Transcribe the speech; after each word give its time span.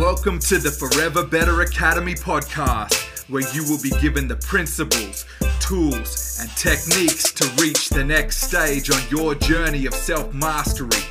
Welcome 0.00 0.38
to 0.38 0.56
the 0.56 0.70
Forever 0.70 1.26
Better 1.26 1.60
Academy 1.60 2.14
podcast, 2.14 3.28
where 3.28 3.46
you 3.52 3.70
will 3.70 3.80
be 3.82 3.90
given 4.00 4.28
the 4.28 4.36
principles, 4.36 5.26
tools, 5.60 6.38
and 6.40 6.48
techniques 6.56 7.30
to 7.32 7.46
reach 7.62 7.90
the 7.90 8.02
next 8.02 8.38
stage 8.38 8.90
on 8.90 9.02
your 9.10 9.34
journey 9.34 9.84
of 9.84 9.92
self 9.92 10.32
mastery. 10.32 11.02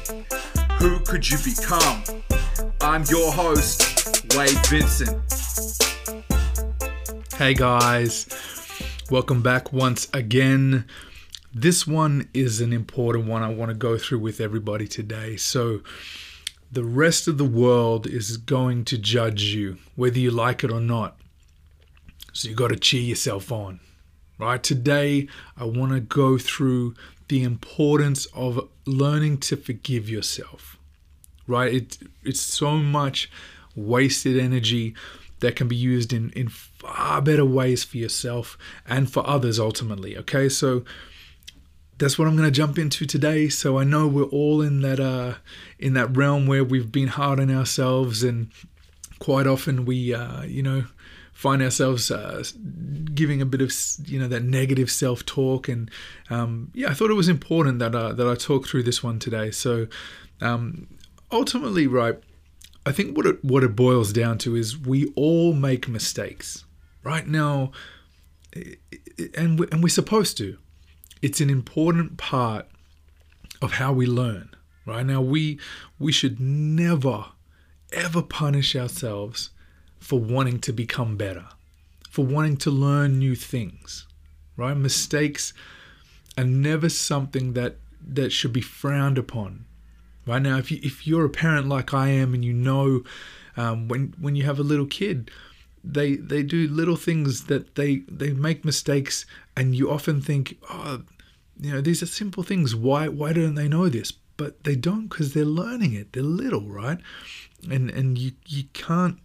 Who 0.80 1.00
could 1.02 1.30
you 1.30 1.38
become? 1.38 2.02
I'm 2.82 3.04
your 3.12 3.32
host, 3.32 4.26
Wade 4.36 4.58
Vincent. 4.70 5.22
Hey 7.38 7.54
guys, 7.54 8.28
welcome 9.12 9.44
back 9.44 9.72
once 9.72 10.08
again. 10.16 10.86
This 11.54 11.86
one 11.86 12.28
is 12.34 12.60
an 12.60 12.74
important 12.74 13.28
one 13.28 13.44
I 13.44 13.50
want 13.50 13.70
to 13.70 13.76
go 13.76 14.00
through 14.00 14.20
with 14.20 14.42
everybody 14.42 14.88
today. 14.88 15.36
So, 15.36 15.82
the 16.72 16.84
rest 16.84 17.28
of 17.28 17.38
the 17.38 17.46
world 17.46 18.06
is 18.06 18.38
going 18.38 18.86
to 18.86 18.98
judge 18.98 19.44
you, 19.44 19.78
whether 19.96 20.20
you 20.20 20.32
like 20.32 20.64
it 20.64 20.72
or 20.72 20.80
not. 20.80 21.18
So 22.34 22.48
you've 22.48 22.58
got 22.58 22.70
to 22.70 22.76
cheer 22.76 23.02
yourself 23.02 23.52
on. 23.52 23.80
Right? 24.38 24.62
Today, 24.62 25.28
I 25.58 25.66
want 25.66 25.92
to 25.92 26.00
go 26.00 26.38
through 26.38 26.96
the 27.28 27.44
importance 27.44 28.26
of 28.28 28.70
learning 28.86 29.40
to 29.40 29.58
forgive 29.58 30.10
yourself. 30.10 30.78
Right? 31.48 31.74
It, 31.74 31.98
it's 32.24 32.42
so 32.42 32.78
much 32.78 33.30
wasted 33.76 34.40
energy 34.40 34.96
that 35.40 35.56
can 35.56 35.68
be 35.68 35.76
used 35.76 36.14
in, 36.14 36.32
in 36.32 36.50
far 36.50 37.22
better 37.22 37.46
ways 37.46 37.84
for 37.84 37.98
yourself 37.98 38.58
and 38.88 39.12
for 39.12 39.28
others 39.28 39.60
ultimately. 39.60 40.18
Okay, 40.18 40.50
so 40.50 40.84
that's 42.00 42.18
what 42.18 42.28
I'm 42.28 42.36
going 42.36 42.48
to 42.48 42.52
jump 42.52 42.80
into 42.80 43.06
today. 43.06 43.50
So 43.50 43.78
I 43.78 43.84
know 43.84 44.08
we're 44.08 44.24
all 44.24 44.62
in 44.62 44.82
that 44.82 45.00
uh, 45.00 45.36
in 45.78 45.94
that 45.94 46.16
realm 46.16 46.48
where 46.48 46.64
we've 46.64 46.92
been 46.92 47.10
hard 47.10 47.40
on 47.40 47.52
ourselves, 47.52 48.24
and 48.24 48.52
quite 49.20 49.46
often 49.46 49.86
we, 49.86 50.14
uh, 50.14 50.44
you 50.44 50.64
know, 50.64 50.86
find 51.34 51.62
ourselves 51.62 52.10
uh, 52.10 52.44
giving 53.14 53.42
a 53.42 53.46
bit 53.46 53.62
of 53.62 53.74
you 54.06 54.18
know 54.18 54.28
that 54.28 54.44
negative 54.44 54.90
self 54.90 55.26
talk. 55.26 55.68
And 55.68 55.92
um, 56.30 56.72
yeah, 56.74 56.90
I 56.90 56.94
thought 56.94 57.12
it 57.12 57.16
was 57.16 57.30
important 57.30 57.80
that 57.80 57.94
uh, 57.94 58.14
that 58.14 58.28
I 58.28 58.36
talk 58.36 58.66
through 58.66 58.84
this 58.84 59.04
one 59.04 59.20
today. 59.20 59.52
So 59.52 59.88
um, 60.42 60.88
ultimately, 61.32 61.86
right, 61.86 62.18
I 62.86 62.94
think 62.94 63.16
what 63.18 63.26
it 63.26 63.44
what 63.44 63.64
it 63.64 63.76
boils 63.76 64.14
down 64.14 64.38
to 64.40 64.56
is 64.56 64.78
we 64.78 65.12
all 65.16 65.54
make 65.54 65.90
mistakes, 65.90 66.64
right 67.04 67.28
now, 67.28 67.74
and 69.36 69.60
and 69.72 69.84
we're 69.84 69.90
supposed 69.90 70.38
to 70.38 70.58
it's 71.22 71.42
an 71.42 71.50
important 71.50 72.18
part 72.18 72.68
of 73.62 73.74
how 73.74 73.92
we 73.92 74.06
learn 74.06 74.50
right? 74.86 75.06
Now 75.06 75.22
we 75.22 75.60
we 75.98 76.12
should 76.12 76.40
never 76.40 77.26
ever 77.92 78.22
punish 78.22 78.76
ourselves 78.76 79.50
for 80.00 80.20
wanting 80.20 80.60
to 80.60 80.72
become 80.72 81.18
better 81.18 81.46
for 82.10 82.26
wanting 82.26 82.58
to 82.58 82.72
learn 82.72 83.20
new 83.20 83.36
things 83.36 84.08
right? 84.58 84.76
Mistakes 84.76 85.54
are 86.38 86.44
never 86.44 86.90
something 86.90 87.54
that 87.54 87.78
that 88.06 88.32
should 88.32 88.54
be 88.54 88.62
frowned 88.62 89.18
upon 89.18 89.66
right? 90.26 90.42
Now 90.42 90.58
if 90.58 90.72
you 90.72 90.80
if 90.82 91.06
you're 91.06 91.26
a 91.26 91.30
parent 91.30 91.68
like 91.68 91.94
I 91.94 92.10
am 92.10 92.34
and 92.34 92.44
you 92.44 92.54
know 92.54 93.04
um, 93.58 93.88
when 93.88 94.14
when 94.20 94.36
you 94.36 94.44
have 94.44 94.60
a 94.60 94.64
little 94.64 94.86
kid 94.86 95.32
they 95.84 96.16
they 96.16 96.44
do 96.44 96.68
little 96.68 96.96
things 96.96 97.46
that 97.46 97.76
they 97.76 97.98
they 98.10 98.32
make 98.32 98.66
mistakes 98.66 99.26
and 99.56 99.76
you 99.76 99.90
often 99.90 100.22
think 100.22 100.58
oh 100.70 101.04
you 101.60 101.74
know 101.74 101.82
these 101.82 102.02
are 102.02 102.08
simple 102.08 102.44
things. 102.44 102.76
Why 102.76 103.08
why 103.08 103.34
don't 103.34 103.56
they 103.56 103.68
know 103.68 103.90
this? 103.90 104.12
But 104.12 104.64
they 104.64 104.76
don't 104.76 105.08
because 105.08 105.34
they're 105.34 105.44
learning 105.44 105.94
it. 105.94 106.14
They're 106.14 106.24
little 106.24 106.62
right? 106.62 107.00
And 107.70 107.90
and 107.90 108.18
you 108.18 108.32
you 108.48 108.64
can't 108.74 109.18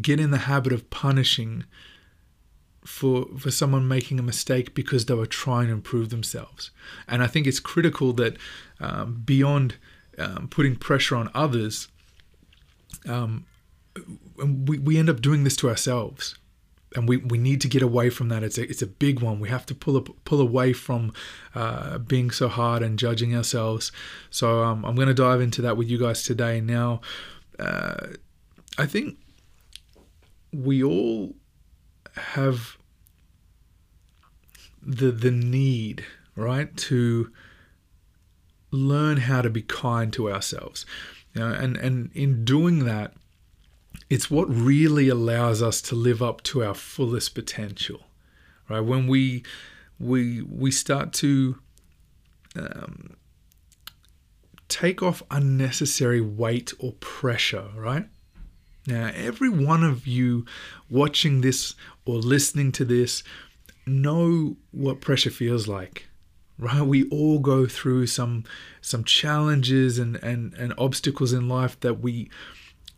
get 0.00 0.20
in 0.20 0.30
the 0.30 0.38
habit 0.38 0.72
of 0.72 0.88
punishing 0.90 1.64
for 2.84 3.26
for 3.38 3.50
someone 3.50 3.88
making 3.88 4.20
a 4.20 4.22
mistake 4.22 4.74
because 4.74 5.06
they 5.06 5.14
were 5.14 5.26
trying 5.26 5.66
to 5.66 5.72
improve 5.72 6.10
themselves. 6.10 6.70
And 7.08 7.22
i 7.22 7.26
think 7.26 7.46
it's 7.46 7.60
critical 7.60 8.12
that 8.14 8.36
um, 8.78 9.22
beyond 9.24 9.76
um, 10.18 10.48
putting 10.48 10.76
pressure 10.76 11.16
on 11.16 11.30
others 11.34 11.88
um, 13.08 13.46
we, 14.38 14.78
we 14.78 14.98
end 14.98 15.10
up 15.10 15.20
doing 15.20 15.44
this 15.44 15.56
to 15.56 15.68
ourselves 15.68 16.36
and 16.96 17.08
we, 17.08 17.18
we 17.18 17.38
need 17.38 17.60
to 17.60 17.68
get 17.68 17.82
away 17.82 18.10
from 18.10 18.28
that. 18.28 18.42
It's 18.42 18.58
a, 18.58 18.68
it's 18.68 18.82
a 18.82 18.86
big 18.86 19.20
one. 19.20 19.38
We 19.38 19.48
have 19.48 19.64
to 19.66 19.74
pull 19.74 19.96
up, 19.96 20.08
pull 20.24 20.40
away 20.40 20.72
from 20.72 21.12
uh, 21.54 21.98
being 21.98 22.30
so 22.30 22.48
hard 22.48 22.82
and 22.82 22.98
judging 22.98 23.34
ourselves. 23.34 23.92
So 24.30 24.64
um, 24.64 24.84
I'm 24.84 24.96
going 24.96 25.08
to 25.08 25.14
dive 25.14 25.40
into 25.40 25.62
that 25.62 25.76
with 25.76 25.88
you 25.88 25.98
guys 25.98 26.22
today. 26.22 26.60
Now, 26.60 27.00
uh, 27.58 28.08
I 28.76 28.86
think 28.86 29.18
we 30.52 30.82
all 30.82 31.34
have 32.16 32.76
the 34.82 35.10
the 35.10 35.30
need, 35.30 36.04
right, 36.34 36.74
to 36.76 37.30
learn 38.70 39.18
how 39.18 39.42
to 39.42 39.50
be 39.50 39.62
kind 39.62 40.12
to 40.14 40.32
ourselves. 40.32 40.86
You 41.34 41.42
know, 41.42 41.52
and 41.52 41.76
and 41.76 42.10
in 42.14 42.44
doing 42.44 42.84
that, 42.86 43.12
it's 44.10 44.30
what 44.30 44.46
really 44.50 45.08
allows 45.08 45.62
us 45.62 45.80
to 45.80 45.94
live 45.94 46.20
up 46.20 46.42
to 46.42 46.62
our 46.62 46.74
fullest 46.74 47.34
potential 47.34 48.04
right? 48.70 48.80
When 48.80 49.06
we 49.06 49.42
we 49.98 50.40
we 50.42 50.70
start 50.70 51.12
to 51.14 51.58
um, 52.56 53.16
take 54.68 55.02
off 55.02 55.22
unnecessary 55.30 56.22
weight 56.22 56.72
or 56.78 56.92
pressure 57.00 57.68
right? 57.76 58.06
Now 58.86 59.10
every 59.14 59.50
one 59.50 59.84
of 59.84 60.06
you 60.06 60.46
watching 60.88 61.42
this 61.42 61.74
or 62.06 62.16
listening 62.16 62.72
to 62.72 62.84
this 62.84 63.22
know 63.86 64.56
what 64.70 65.00
pressure 65.00 65.30
feels 65.30 65.68
like 65.68 66.06
right? 66.58 66.82
We 66.82 67.08
all 67.08 67.40
go 67.40 67.66
through 67.66 68.06
some 68.06 68.44
some 68.80 69.04
challenges 69.04 69.98
and 69.98 70.16
and 70.16 70.54
and 70.54 70.72
obstacles 70.78 71.32
in 71.32 71.48
life 71.48 71.78
that 71.80 72.00
we 72.00 72.30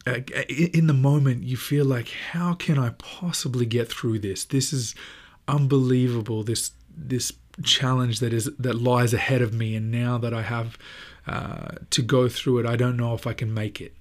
in 0.06 0.86
the 0.86 0.94
moment 0.94 1.44
you 1.44 1.56
feel 1.56 1.84
like 1.84 2.08
how 2.32 2.54
can 2.54 2.78
i 2.78 2.90
possibly 2.98 3.66
get 3.66 3.88
through 3.88 4.18
this? 4.18 4.44
This 4.44 4.72
is 4.72 4.94
unbelievable 5.48 6.42
this 6.42 6.72
this 6.96 7.32
challenge 7.62 8.20
that 8.20 8.32
is 8.32 8.50
that 8.58 8.80
lies 8.80 9.12
ahead 9.12 9.42
of 9.42 9.52
me 9.52 9.76
and 9.76 9.90
now 9.90 10.16
that 10.16 10.32
i 10.32 10.40
have 10.40 10.78
uh, 11.26 11.68
to 11.90 12.00
go 12.00 12.28
through 12.28 12.58
it 12.58 12.66
i 12.66 12.76
don't 12.76 12.96
know 12.96 13.14
if 13.14 13.26
i 13.26 13.32
can 13.32 13.52
make 13.52 13.80
it. 13.80 13.94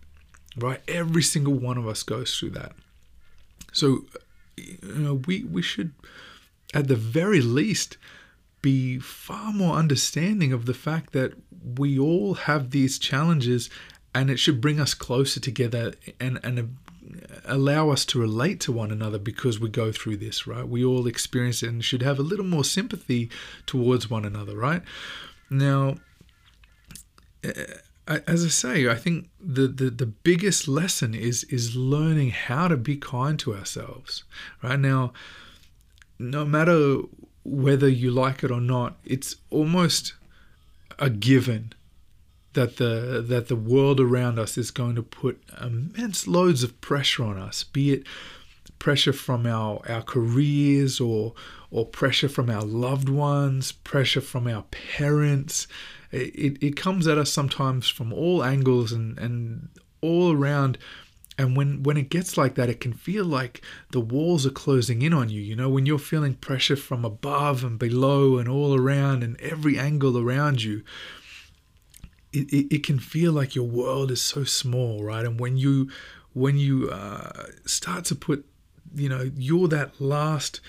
Right? 0.57 0.81
Every 0.87 1.23
single 1.23 1.53
one 1.53 1.77
of 1.77 1.87
us 1.87 2.03
goes 2.03 2.37
through 2.37 2.51
that. 2.51 2.73
So 3.71 4.05
you 4.57 4.77
know 4.95 5.15
we 5.27 5.43
we 5.43 5.61
should 5.61 5.93
at 6.73 6.87
the 6.87 6.95
very 6.95 7.41
least 7.41 7.97
be 8.61 8.99
far 8.99 9.51
more 9.51 9.75
understanding 9.75 10.53
of 10.53 10.65
the 10.65 10.73
fact 10.73 11.13
that 11.13 11.33
we 11.77 11.97
all 11.97 12.35
have 12.35 12.71
these 12.71 12.99
challenges 12.99 13.69
and 14.13 14.29
it 14.29 14.37
should 14.37 14.61
bring 14.61 14.79
us 14.79 14.93
closer 14.93 15.39
together 15.39 15.93
and 16.19 16.39
and 16.43 16.77
allow 17.45 17.89
us 17.89 18.05
to 18.05 18.19
relate 18.19 18.59
to 18.61 18.71
one 18.71 18.91
another 18.91 19.17
because 19.17 19.59
we 19.59 19.69
go 19.69 19.91
through 19.91 20.17
this 20.17 20.47
right? 20.47 20.67
We 20.67 20.83
all 20.83 21.07
experience 21.07 21.63
it 21.63 21.69
and 21.69 21.83
should 21.83 22.01
have 22.01 22.19
a 22.19 22.23
little 22.23 22.45
more 22.45 22.63
sympathy 22.63 23.29
towards 23.65 24.09
one 24.09 24.25
another 24.25 24.55
right? 24.55 24.81
Now 25.49 25.97
uh, 27.43 27.51
uh, 28.07 28.19
as 28.27 28.43
i 28.43 28.47
say 28.47 28.87
i 28.87 28.95
think 28.95 29.29
the, 29.39 29.67
the 29.67 29.89
the 29.89 30.05
biggest 30.05 30.67
lesson 30.67 31.13
is 31.13 31.43
is 31.45 31.75
learning 31.75 32.31
how 32.31 32.67
to 32.67 32.77
be 32.77 32.97
kind 32.97 33.39
to 33.39 33.55
ourselves 33.55 34.23
right? 34.63 34.79
Now 34.79 35.13
no 36.17 36.45
matter 36.45 36.99
whether 37.43 37.89
you 37.89 38.11
like 38.11 38.43
it 38.43 38.51
or 38.51 38.61
not 38.61 38.97
it's 39.03 39.35
almost 39.49 40.13
a 40.99 41.09
given 41.09 41.73
that 42.53 42.77
the 42.77 43.23
that 43.27 43.47
the 43.47 43.55
world 43.55 43.99
around 43.99 44.39
us 44.39 44.57
is 44.57 44.71
going 44.71 44.95
to 44.95 45.03
put 45.03 45.41
immense 45.61 46.27
loads 46.27 46.63
of 46.63 46.79
pressure 46.81 47.23
on 47.23 47.37
us, 47.37 47.63
be 47.63 47.93
it 47.93 48.03
pressure 48.81 49.13
from 49.13 49.45
our, 49.45 49.79
our 49.87 50.01
careers 50.01 50.99
or 50.99 51.33
or 51.69 51.85
pressure 51.85 52.27
from 52.27 52.49
our 52.49 52.63
loved 52.63 53.07
ones, 53.07 53.71
pressure 53.71 54.21
from 54.21 54.47
our 54.47 54.63
parents. 54.71 55.67
It, 56.11 56.61
it 56.61 56.75
comes 56.75 57.07
at 57.07 57.17
us 57.17 57.31
sometimes 57.31 57.87
from 57.87 58.11
all 58.11 58.43
angles 58.43 58.91
and, 58.91 59.17
and 59.17 59.69
all 60.01 60.33
around. 60.33 60.77
And 61.37 61.55
when, 61.55 61.81
when 61.83 61.95
it 61.95 62.09
gets 62.09 62.37
like 62.37 62.55
that, 62.55 62.67
it 62.67 62.81
can 62.81 62.91
feel 62.91 63.23
like 63.23 63.61
the 63.91 64.01
walls 64.01 64.45
are 64.45 64.51
closing 64.51 65.01
in 65.01 65.13
on 65.13 65.29
you. 65.29 65.39
You 65.39 65.55
know, 65.55 65.69
when 65.69 65.85
you're 65.85 65.97
feeling 65.97 66.33
pressure 66.33 66.75
from 66.75 67.05
above 67.05 67.63
and 67.63 67.79
below 67.79 68.37
and 68.37 68.49
all 68.49 68.77
around 68.77 69.23
and 69.23 69.39
every 69.39 69.79
angle 69.79 70.17
around 70.17 70.61
you, 70.61 70.83
it, 72.33 72.51
it, 72.53 72.75
it, 72.75 72.83
can 72.83 72.99
feel 72.99 73.33
like 73.33 73.55
your 73.55 73.67
world 73.67 74.11
is 74.11 74.21
so 74.21 74.43
small, 74.43 75.03
right? 75.03 75.25
And 75.25 75.39
when 75.39 75.57
you 75.57 75.89
when 76.33 76.57
you 76.57 76.89
uh, 76.89 77.47
start 77.65 78.05
to 78.05 78.15
put, 78.15 78.45
you 78.95 79.09
know, 79.09 79.29
you're 79.35 79.67
that 79.67 79.99
last 79.99 80.61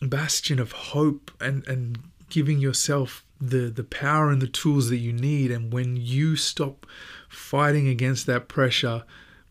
bastion 0.00 0.58
of 0.58 0.72
hope 0.72 1.30
and 1.40 1.66
and 1.68 1.98
giving 2.28 2.58
yourself 2.58 3.24
the 3.40 3.70
the 3.70 3.84
power 3.84 4.30
and 4.30 4.42
the 4.42 4.48
tools 4.48 4.88
that 4.90 4.96
you 4.96 5.12
need, 5.12 5.50
and 5.50 5.72
when 5.72 5.96
you 5.96 6.36
stop 6.36 6.86
fighting 7.28 7.88
against 7.88 8.26
that 8.26 8.48
pressure 8.48 9.04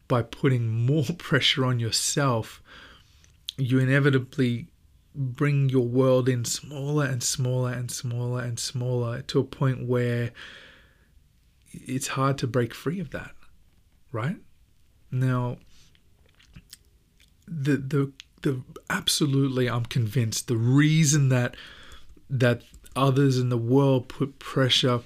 by 0.07 0.21
putting 0.21 0.67
more 0.67 1.05
pressure 1.17 1.63
on 1.63 1.79
yourself, 1.79 2.61
you 3.57 3.79
inevitably 3.79 4.67
bring 5.13 5.69
your 5.69 5.85
world 5.85 6.29
in 6.29 6.45
smaller 6.45 7.05
and 7.05 7.21
smaller 7.21 7.71
and 7.71 7.91
smaller 7.91 8.41
and 8.41 8.59
smaller 8.59 9.21
to 9.23 9.39
a 9.39 9.43
point 9.43 9.85
where 9.85 10.31
it's 11.73 12.09
hard 12.09 12.37
to 12.39 12.47
break 12.47 12.73
free 12.73 12.99
of 12.99 13.11
that, 13.11 13.31
right? 14.11 14.37
Now, 15.11 15.57
the 17.47 17.77
the 17.77 18.11
the 18.41 18.61
absolutely, 18.89 19.69
I'm 19.69 19.85
convinced 19.85 20.47
the 20.47 20.57
reason 20.57 21.29
that 21.29 21.55
that 22.29 22.63
others 22.95 23.37
in 23.37 23.49
the 23.49 23.57
world 23.57 24.07
put 24.07 24.39
pressure 24.39 25.01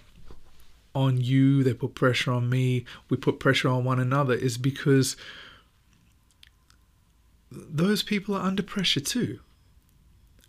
on 0.93 1.19
you, 1.21 1.63
they 1.63 1.73
put 1.73 1.93
pressure 1.93 2.31
on 2.31 2.49
me, 2.49 2.85
we 3.09 3.17
put 3.17 3.39
pressure 3.39 3.67
on 3.67 3.83
one 3.83 3.99
another 3.99 4.33
is 4.33 4.57
because 4.57 5.17
those 7.51 8.01
people 8.01 8.35
are 8.35 8.45
under 8.45 8.63
pressure 8.63 9.01
too. 9.01 9.39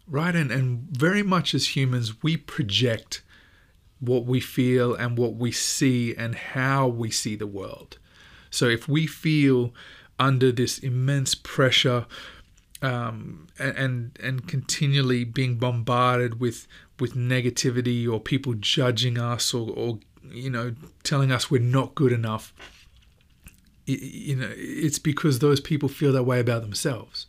Right? 0.08 0.36
And 0.36 0.52
and 0.52 0.82
very 0.90 1.22
much 1.22 1.54
as 1.54 1.74
humans, 1.74 2.22
we 2.22 2.36
project 2.36 3.22
what 4.00 4.24
we 4.24 4.40
feel 4.40 4.94
and 4.94 5.16
what 5.16 5.34
we 5.34 5.50
see 5.52 6.14
and 6.14 6.34
how 6.34 6.86
we 6.86 7.10
see 7.10 7.36
the 7.36 7.46
world. 7.46 7.98
So 8.50 8.66
if 8.66 8.88
we 8.88 9.06
feel 9.06 9.74
under 10.18 10.52
this 10.52 10.78
immense 10.78 11.34
pressure 11.34 12.06
um, 12.82 13.48
and, 13.58 14.16
and 14.22 14.46
continually 14.46 15.24
being 15.24 15.56
bombarded 15.56 16.40
with 16.40 16.66
with 16.98 17.14
negativity 17.14 18.10
or 18.10 18.18
people 18.20 18.54
judging 18.54 19.18
us 19.18 19.52
or, 19.52 19.70
or 19.70 19.98
you 20.30 20.50
know 20.50 20.74
telling 21.02 21.30
us 21.30 21.50
we're 21.50 21.60
not 21.60 21.94
good 21.94 22.12
enough 22.12 22.54
you 23.86 24.36
know 24.36 24.50
it's 24.56 24.98
because 24.98 25.38
those 25.38 25.60
people 25.60 25.88
feel 25.88 26.12
that 26.12 26.24
way 26.24 26.40
about 26.40 26.62
themselves 26.62 27.26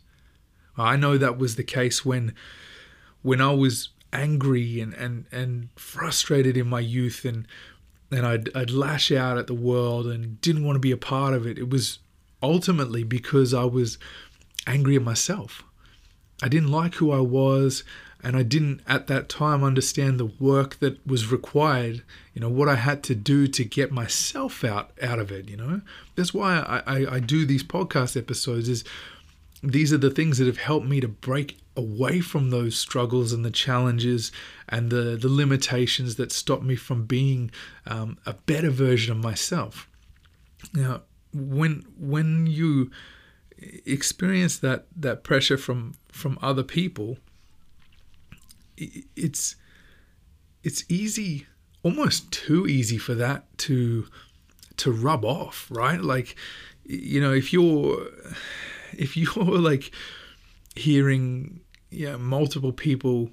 i 0.76 0.96
know 0.96 1.16
that 1.16 1.38
was 1.38 1.56
the 1.56 1.62
case 1.62 2.04
when 2.04 2.34
when 3.22 3.40
i 3.40 3.52
was 3.52 3.90
angry 4.12 4.80
and 4.80 4.94
and 4.94 5.26
and 5.30 5.68
frustrated 5.76 6.56
in 6.56 6.66
my 6.66 6.80
youth 6.80 7.24
and 7.24 7.46
and 8.10 8.26
I'd, 8.26 8.56
I'd 8.56 8.70
lash 8.70 9.12
out 9.12 9.36
at 9.36 9.48
the 9.48 9.54
world 9.54 10.06
and 10.06 10.40
didn't 10.40 10.64
want 10.64 10.76
to 10.76 10.80
be 10.80 10.92
a 10.92 10.96
part 10.96 11.34
of 11.34 11.46
it 11.46 11.58
it 11.58 11.68
was 11.68 11.98
ultimately 12.42 13.04
because 13.04 13.52
i 13.52 13.64
was 13.64 13.98
angry 14.68 14.96
at 14.96 15.02
myself. 15.02 15.64
I 16.42 16.48
didn't 16.48 16.70
like 16.70 16.96
who 16.96 17.10
I 17.10 17.20
was, 17.20 17.82
and 18.22 18.36
I 18.36 18.42
didn't 18.42 18.82
at 18.86 19.06
that 19.08 19.28
time 19.28 19.64
understand 19.64 20.20
the 20.20 20.26
work 20.26 20.78
that 20.78 21.04
was 21.06 21.32
required, 21.32 22.02
you 22.34 22.40
know, 22.40 22.48
what 22.48 22.68
I 22.68 22.76
had 22.76 23.02
to 23.04 23.14
do 23.14 23.48
to 23.48 23.64
get 23.64 23.90
myself 23.90 24.62
out 24.62 24.92
out 25.02 25.18
of 25.18 25.32
it, 25.32 25.48
you 25.48 25.56
know. 25.56 25.80
That's 26.14 26.34
why 26.34 26.58
I, 26.58 26.82
I, 26.86 27.14
I 27.14 27.20
do 27.20 27.44
these 27.44 27.64
podcast 27.64 28.16
episodes 28.16 28.68
is 28.68 28.84
these 29.62 29.92
are 29.92 29.98
the 29.98 30.10
things 30.10 30.38
that 30.38 30.46
have 30.46 30.58
helped 30.58 30.86
me 30.86 31.00
to 31.00 31.08
break 31.08 31.58
away 31.76 32.20
from 32.20 32.50
those 32.50 32.76
struggles 32.76 33.32
and 33.32 33.44
the 33.44 33.50
challenges 33.50 34.32
and 34.68 34.90
the, 34.90 35.16
the 35.16 35.28
limitations 35.28 36.16
that 36.16 36.32
stop 36.32 36.62
me 36.62 36.76
from 36.76 37.06
being 37.06 37.50
um, 37.86 38.18
a 38.26 38.34
better 38.34 38.70
version 38.70 39.12
of 39.12 39.22
myself. 39.22 39.88
Now, 40.74 41.02
when 41.32 41.84
when 41.98 42.46
you 42.46 42.90
experience 43.86 44.58
that 44.58 44.86
that 44.96 45.24
pressure 45.24 45.58
from 45.58 45.94
from 46.10 46.38
other 46.40 46.62
people 46.62 47.18
it's 48.76 49.56
it's 50.62 50.84
easy 50.88 51.46
almost 51.82 52.30
too 52.30 52.66
easy 52.66 52.98
for 52.98 53.14
that 53.14 53.46
to 53.58 54.06
to 54.76 54.92
rub 54.92 55.24
off 55.24 55.66
right 55.70 56.00
like 56.00 56.36
you 56.84 57.20
know 57.20 57.32
if 57.32 57.52
you're 57.52 58.06
if 58.98 59.16
you're 59.16 59.58
like 59.70 59.92
hearing 60.74 61.60
yeah 61.90 62.16
multiple 62.16 62.72
people 62.72 63.30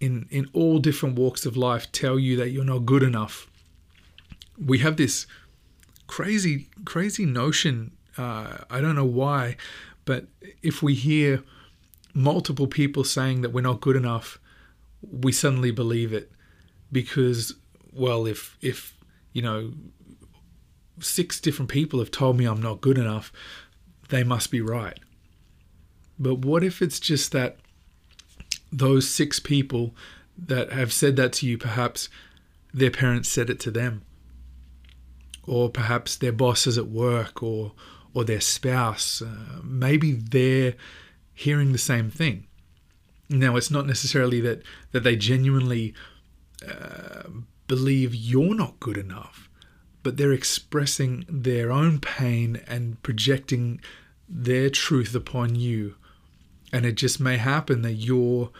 in 0.00 0.26
in 0.30 0.48
all 0.52 0.78
different 0.78 1.16
walks 1.16 1.44
of 1.46 1.56
life 1.56 1.90
tell 1.92 2.18
you 2.18 2.36
that 2.36 2.50
you're 2.50 2.64
not 2.64 2.86
good 2.86 3.02
enough 3.02 3.46
we 4.64 4.78
have 4.78 4.96
this 4.96 5.26
crazy 6.06 6.68
crazy 6.84 7.26
notion 7.26 7.92
uh, 8.18 8.58
I 8.68 8.80
don't 8.80 8.96
know 8.96 9.04
why, 9.04 9.56
but 10.04 10.26
if 10.62 10.82
we 10.82 10.94
hear 10.94 11.42
multiple 12.12 12.66
people 12.66 13.04
saying 13.04 13.42
that 13.42 13.50
we're 13.50 13.60
not 13.60 13.80
good 13.80 13.96
enough, 13.96 14.40
we 15.00 15.30
suddenly 15.30 15.70
believe 15.70 16.12
it 16.12 16.32
because, 16.90 17.54
well, 17.92 18.26
if 18.26 18.58
if 18.60 18.94
you 19.32 19.40
know 19.40 19.72
six 21.00 21.40
different 21.40 21.70
people 21.70 22.00
have 22.00 22.10
told 22.10 22.36
me 22.36 22.44
I'm 22.44 22.60
not 22.60 22.80
good 22.80 22.98
enough, 22.98 23.32
they 24.08 24.24
must 24.24 24.50
be 24.50 24.60
right. 24.60 24.98
But 26.18 26.36
what 26.36 26.64
if 26.64 26.82
it's 26.82 27.00
just 27.00 27.32
that 27.32 27.58
those 28.72 29.08
six 29.08 29.38
people 29.38 29.94
that 30.36 30.72
have 30.72 30.92
said 30.92 31.16
that 31.16 31.32
to 31.34 31.46
you, 31.46 31.58
perhaps 31.58 32.08
their 32.72 32.90
parents 32.90 33.28
said 33.28 33.50
it 33.50 33.60
to 33.60 33.70
them, 33.70 34.02
or 35.46 35.70
perhaps 35.70 36.16
their 36.16 36.32
bosses 36.32 36.76
at 36.76 36.88
work, 36.88 37.42
or 37.42 37.72
or 38.14 38.24
their 38.24 38.40
spouse, 38.40 39.22
uh, 39.22 39.60
maybe 39.62 40.12
they're 40.12 40.74
hearing 41.34 41.72
the 41.72 41.78
same 41.78 42.10
thing. 42.10 42.46
Now, 43.28 43.56
it's 43.56 43.70
not 43.70 43.86
necessarily 43.86 44.40
that, 44.40 44.62
that 44.92 45.04
they 45.04 45.14
genuinely 45.14 45.94
uh, 46.66 47.24
believe 47.66 48.14
you're 48.14 48.54
not 48.54 48.80
good 48.80 48.96
enough, 48.96 49.48
but 50.02 50.16
they're 50.16 50.32
expressing 50.32 51.26
their 51.28 51.70
own 51.70 52.00
pain 52.00 52.60
and 52.66 53.00
projecting 53.02 53.80
their 54.28 54.70
truth 54.70 55.14
upon 55.14 55.54
you. 55.54 55.94
And 56.72 56.84
it 56.84 56.96
just 56.96 57.18
may 57.20 57.36
happen 57.36 57.82
that 57.82 57.94
you're, 57.94 58.50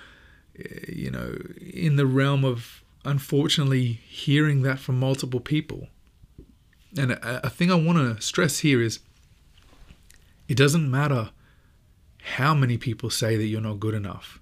uh, 0.59 0.63
you 0.89 1.11
know, 1.11 1.37
in 1.61 1.97
the 1.97 2.07
realm 2.07 2.45
of 2.45 2.83
unfortunately 3.05 4.01
hearing 4.09 4.63
that 4.63 4.79
from 4.79 4.99
multiple 4.99 5.41
people. 5.41 5.89
And 6.97 7.13
a, 7.13 7.47
a 7.47 7.51
thing 7.51 7.71
I 7.71 7.75
want 7.75 7.99
to 7.99 8.23
stress 8.23 8.61
here 8.61 8.81
is 8.81 9.01
it 10.49 10.57
doesn't 10.57 10.91
matter 10.91 11.31
how 12.37 12.55
many 12.55 12.77
people 12.79 13.11
say 13.11 13.37
that 13.37 13.47
you're 13.47 13.61
not 13.61 13.81
good 13.81 13.95
enough. 13.95 14.41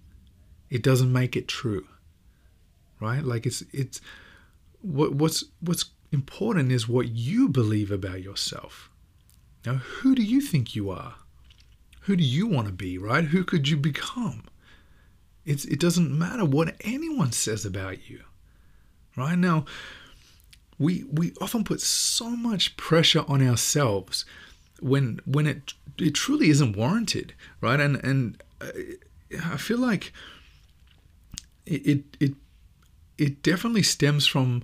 It 0.70 0.82
doesn't 0.82 1.12
make 1.12 1.36
it 1.36 1.48
true. 1.48 1.86
Right? 3.00 3.22
Like 3.22 3.46
it's 3.46 3.62
it's 3.72 4.00
what 4.80 5.14
what's 5.14 5.44
what's 5.60 5.86
important 6.12 6.72
is 6.72 6.88
what 6.88 7.08
you 7.08 7.48
believe 7.48 7.90
about 7.90 8.22
yourself. 8.22 8.90
Now, 9.64 9.74
who 9.74 10.14
do 10.14 10.22
you 10.22 10.40
think 10.40 10.74
you 10.74 10.90
are? 10.90 11.14
Who 12.06 12.14
do 12.14 12.22
you 12.22 12.46
want 12.46 12.68
to 12.68 12.72
be, 12.72 12.98
right? 12.98 13.24
Who 13.24 13.42
could 13.42 13.68
you 13.68 13.76
become? 13.76 14.44
It's 15.44 15.64
it 15.64 15.80
doesn't 15.80 16.16
matter 16.16 16.44
what 16.44 16.76
anyone 16.82 17.32
says 17.32 17.64
about 17.64 18.08
you. 18.08 18.20
Right? 19.16 19.36
Now, 19.36 19.64
we 20.78 21.04
we 21.10 21.32
often 21.40 21.64
put 21.64 21.80
so 21.80 22.30
much 22.30 22.76
pressure 22.76 23.24
on 23.26 23.46
ourselves 23.46 24.24
when 24.80 25.20
when 25.24 25.48
it 25.48 25.74
it 25.98 26.14
truly 26.14 26.48
isn't 26.50 26.76
warranted, 26.76 27.34
right? 27.60 27.80
And 27.80 27.96
and 28.04 28.40
uh, 28.60 28.68
I 29.44 29.56
feel 29.56 29.78
like 29.78 30.12
it 31.66 32.04
it 32.20 32.34
it 33.18 33.42
definitely 33.42 33.82
stems 33.82 34.28
from 34.28 34.62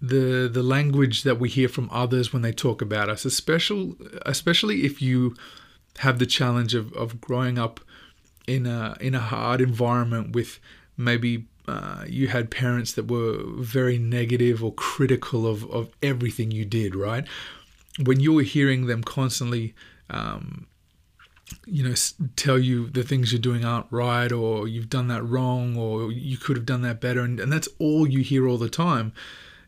the 0.00 0.48
the 0.52 0.62
language 0.62 1.24
that 1.24 1.40
we 1.40 1.48
hear 1.48 1.68
from 1.68 1.88
others 1.90 2.32
when 2.32 2.42
they 2.42 2.52
talk 2.52 2.80
about 2.80 3.08
us, 3.08 3.24
especially 3.24 3.96
especially 4.24 4.84
if 4.84 5.02
you 5.02 5.34
have 5.98 6.18
the 6.18 6.26
challenge 6.26 6.74
of, 6.74 6.92
of 6.94 7.20
growing 7.20 7.58
up 7.58 7.80
in 8.46 8.66
a 8.66 8.96
in 9.00 9.14
a 9.14 9.20
hard 9.20 9.60
environment 9.60 10.34
with 10.34 10.60
maybe 10.96 11.46
uh, 11.66 12.04
you 12.06 12.28
had 12.28 12.50
parents 12.50 12.92
that 12.92 13.08
were 13.08 13.42
very 13.56 13.96
negative 13.98 14.62
or 14.62 14.72
critical 14.74 15.46
of, 15.46 15.64
of 15.70 15.88
everything 16.02 16.50
you 16.50 16.64
did, 16.64 16.94
right? 16.94 17.26
when 18.02 18.20
you're 18.20 18.42
hearing 18.42 18.86
them 18.86 19.02
constantly, 19.02 19.74
um, 20.10 20.66
you 21.66 21.86
know, 21.86 21.94
tell 22.36 22.58
you 22.58 22.88
the 22.88 23.02
things 23.02 23.32
you're 23.32 23.40
doing 23.40 23.64
aren't 23.64 23.86
right, 23.90 24.32
or 24.32 24.66
you've 24.66 24.90
done 24.90 25.08
that 25.08 25.22
wrong, 25.22 25.76
or 25.76 26.10
you 26.10 26.36
could 26.36 26.56
have 26.56 26.66
done 26.66 26.82
that 26.82 27.00
better, 27.00 27.20
and, 27.20 27.38
and 27.38 27.52
that's 27.52 27.68
all 27.78 28.06
you 28.06 28.20
hear 28.20 28.48
all 28.48 28.58
the 28.58 28.68
time. 28.68 29.12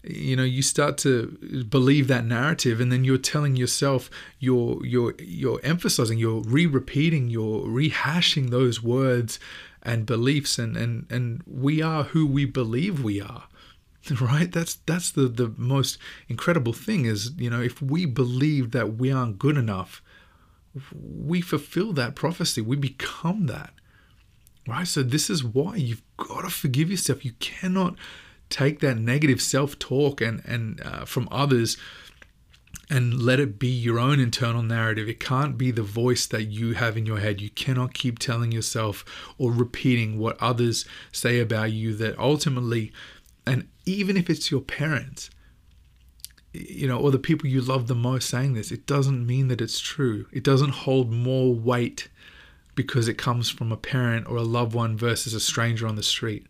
You 0.06 0.36
know, 0.36 0.44
you 0.44 0.62
start 0.62 0.98
to 0.98 1.66
believe 1.68 2.08
that 2.08 2.24
narrative, 2.24 2.80
and 2.80 2.90
then 2.92 3.04
you're 3.04 3.18
telling 3.18 3.56
yourself, 3.56 4.10
you're 4.38 4.84
you're 4.84 5.14
you're 5.18 5.60
emphasizing, 5.62 6.18
you're 6.18 6.42
re-repeating, 6.42 7.28
you're 7.28 7.62
rehashing 7.62 8.50
those 8.50 8.82
words 8.82 9.38
and 9.82 10.06
beliefs, 10.06 10.58
and 10.58 10.76
and 10.76 11.06
and 11.10 11.42
we 11.46 11.82
are 11.82 12.04
who 12.04 12.26
we 12.26 12.44
believe 12.44 13.02
we 13.02 13.20
are 13.20 13.44
right? 14.20 14.50
That's 14.52 14.76
that's 14.86 15.10
the 15.10 15.28
the 15.28 15.52
most 15.56 15.98
incredible 16.28 16.72
thing 16.72 17.04
is 17.04 17.32
you 17.36 17.50
know 17.50 17.60
if 17.60 17.82
we 17.82 18.06
believe 18.06 18.70
that 18.72 18.96
we 18.96 19.10
aren't 19.10 19.38
good 19.38 19.56
enough 19.56 20.02
we 20.92 21.40
fulfill 21.40 21.94
that 21.94 22.14
prophecy 22.14 22.60
we 22.60 22.76
become 22.76 23.46
that 23.46 23.72
right? 24.66 24.86
So 24.86 25.02
this 25.02 25.30
is 25.30 25.44
why 25.44 25.76
you've 25.76 26.02
got 26.16 26.42
to 26.42 26.50
forgive 26.50 26.90
yourself. 26.90 27.24
You 27.24 27.32
cannot 27.38 27.96
take 28.48 28.80
that 28.80 28.98
negative 28.98 29.40
self-talk 29.42 30.20
and 30.20 30.42
and 30.44 30.80
uh, 30.82 31.04
from 31.04 31.28
others 31.30 31.76
and 32.88 33.20
let 33.20 33.40
it 33.40 33.58
be 33.58 33.68
your 33.68 33.98
own 33.98 34.20
internal 34.20 34.62
narrative. 34.62 35.08
It 35.08 35.18
can't 35.18 35.58
be 35.58 35.70
the 35.70 35.82
voice 35.82 36.26
that 36.26 36.44
you 36.44 36.74
have 36.74 36.96
in 36.96 37.04
your 37.04 37.18
head. 37.18 37.40
You 37.40 37.50
cannot 37.50 37.94
keep 37.94 38.18
telling 38.18 38.52
yourself 38.52 39.04
or 39.38 39.50
repeating 39.50 40.18
what 40.18 40.40
others 40.40 40.84
say 41.10 41.40
about 41.40 41.72
you 41.72 41.94
that 41.96 42.18
ultimately, 42.18 42.92
and 43.44 43.68
even 43.86 44.16
if 44.16 44.30
it's 44.30 44.50
your 44.50 44.60
parents, 44.60 45.30
you 46.52 46.86
know, 46.86 46.98
or 46.98 47.10
the 47.10 47.18
people 47.18 47.48
you 47.48 47.60
love 47.60 47.88
the 47.88 47.94
most 47.94 48.28
saying 48.28 48.54
this, 48.54 48.70
it 48.70 48.86
doesn't 48.86 49.26
mean 49.26 49.48
that 49.48 49.60
it's 49.60 49.80
true. 49.80 50.26
It 50.32 50.44
doesn't 50.44 50.70
hold 50.70 51.12
more 51.12 51.52
weight 51.52 52.08
because 52.76 53.08
it 53.08 53.18
comes 53.18 53.50
from 53.50 53.72
a 53.72 53.76
parent 53.76 54.28
or 54.28 54.36
a 54.36 54.42
loved 54.42 54.74
one 54.74 54.96
versus 54.96 55.34
a 55.34 55.40
stranger 55.40 55.86
on 55.86 55.96
the 55.96 56.02
street. 56.02 56.46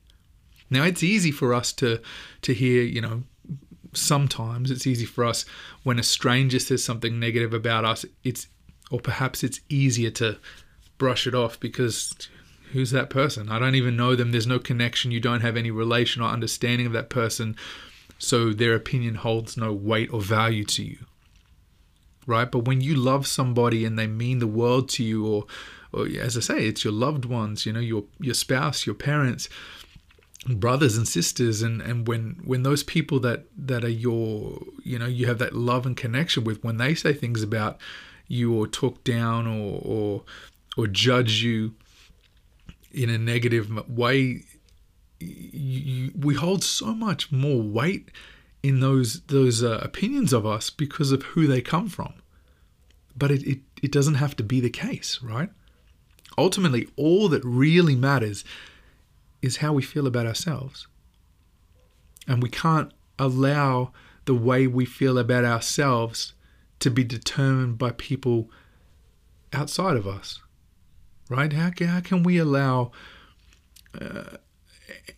Now, 0.70 0.84
it's 0.84 1.02
easy 1.02 1.30
for 1.30 1.54
us 1.54 1.72
to 1.74 2.00
to 2.42 2.54
hear, 2.54 2.82
you 2.82 3.00
know, 3.00 3.22
sometimes 3.92 4.70
it's 4.70 4.86
easy 4.86 5.06
for 5.06 5.24
us 5.24 5.44
when 5.82 5.98
a 5.98 6.02
stranger 6.02 6.58
says 6.58 6.84
something 6.84 7.18
negative 7.18 7.54
about 7.54 7.84
us, 7.84 8.04
it's 8.24 8.48
or 8.90 9.00
perhaps 9.00 9.42
it's 9.42 9.60
easier 9.68 10.10
to 10.10 10.38
brush 10.98 11.26
it 11.26 11.34
off 11.34 11.58
because 11.58 12.14
who's 12.72 12.90
that 12.90 13.10
person? 13.10 13.48
I 13.48 13.58
don't 13.58 13.74
even 13.74 13.96
know 13.96 14.14
them. 14.14 14.32
There's 14.32 14.46
no 14.46 14.58
connection. 14.58 15.10
You 15.10 15.20
don't 15.20 15.40
have 15.40 15.56
any 15.56 15.70
relation 15.70 16.22
or 16.22 16.28
understanding 16.28 16.86
of 16.86 16.92
that 16.92 17.10
person. 17.10 17.56
So 18.18 18.52
their 18.52 18.74
opinion 18.74 19.16
holds 19.16 19.56
no 19.56 19.72
weight 19.72 20.12
or 20.12 20.20
value 20.20 20.64
to 20.64 20.84
you. 20.84 20.98
Right? 22.26 22.50
But 22.50 22.64
when 22.64 22.80
you 22.80 22.94
love 22.94 23.26
somebody 23.26 23.84
and 23.84 23.98
they 23.98 24.06
mean 24.06 24.40
the 24.40 24.46
world 24.46 24.88
to 24.90 25.04
you, 25.04 25.26
or, 25.26 25.46
or 25.92 26.06
as 26.20 26.36
I 26.36 26.40
say, 26.40 26.66
it's 26.66 26.84
your 26.84 26.92
loved 26.92 27.24
ones, 27.24 27.66
you 27.66 27.72
know, 27.72 27.80
your 27.80 28.04
your 28.18 28.34
spouse, 28.34 28.84
your 28.84 28.96
parents, 28.96 29.48
brothers 30.54 30.96
and 30.96 31.08
sisters 31.08 31.62
and 31.62 31.80
and 31.82 32.06
when 32.06 32.40
when 32.44 32.62
those 32.62 32.82
people 32.82 33.18
that 33.20 33.46
that 33.56 33.84
are 33.84 33.88
your 33.88 34.62
you 34.84 34.98
know 34.98 35.06
you 35.06 35.26
have 35.26 35.38
that 35.38 35.54
love 35.54 35.84
and 35.86 35.96
connection 35.96 36.44
with 36.44 36.62
when 36.62 36.76
they 36.76 36.94
say 36.94 37.12
things 37.12 37.42
about 37.42 37.78
you 38.28 38.54
or 38.54 38.66
talk 38.66 39.02
down 39.02 39.46
or 39.46 39.80
or 39.84 40.22
or 40.76 40.86
judge 40.86 41.42
you 41.42 41.74
in 42.92 43.10
a 43.10 43.18
negative 43.18 43.88
way 43.88 44.42
you, 45.18 46.12
we 46.18 46.34
hold 46.34 46.62
so 46.62 46.94
much 46.94 47.32
more 47.32 47.60
weight 47.60 48.10
in 48.62 48.80
those 48.80 49.20
those 49.22 49.62
uh, 49.62 49.78
opinions 49.82 50.32
of 50.32 50.46
us 50.46 50.70
because 50.70 51.12
of 51.12 51.22
who 51.22 51.46
they 51.46 51.60
come 51.60 51.88
from. 51.88 52.14
But 53.16 53.30
it, 53.30 53.42
it 53.46 53.58
it 53.82 53.92
doesn't 53.92 54.14
have 54.14 54.36
to 54.36 54.42
be 54.42 54.60
the 54.60 54.70
case 54.70 55.20
right? 55.22 55.50
Ultimately 56.38 56.88
all 56.96 57.28
that 57.28 57.44
really 57.44 57.96
matters 57.96 58.44
is 59.46 59.58
how 59.58 59.72
we 59.72 59.82
feel 59.82 60.06
about 60.06 60.26
ourselves. 60.26 60.88
And 62.26 62.42
we 62.42 62.50
can't 62.50 62.92
allow 63.18 63.92
the 64.24 64.34
way 64.34 64.66
we 64.66 64.84
feel 64.84 65.16
about 65.18 65.44
ourselves 65.44 66.34
to 66.80 66.90
be 66.90 67.04
determined 67.04 67.78
by 67.78 67.92
people 67.92 68.50
outside 69.52 69.96
of 69.96 70.06
us. 70.06 70.40
Right? 71.30 71.52
How, 71.52 71.70
how 71.80 72.00
can 72.00 72.22
we 72.24 72.38
allow 72.38 72.90
uh, 73.98 74.36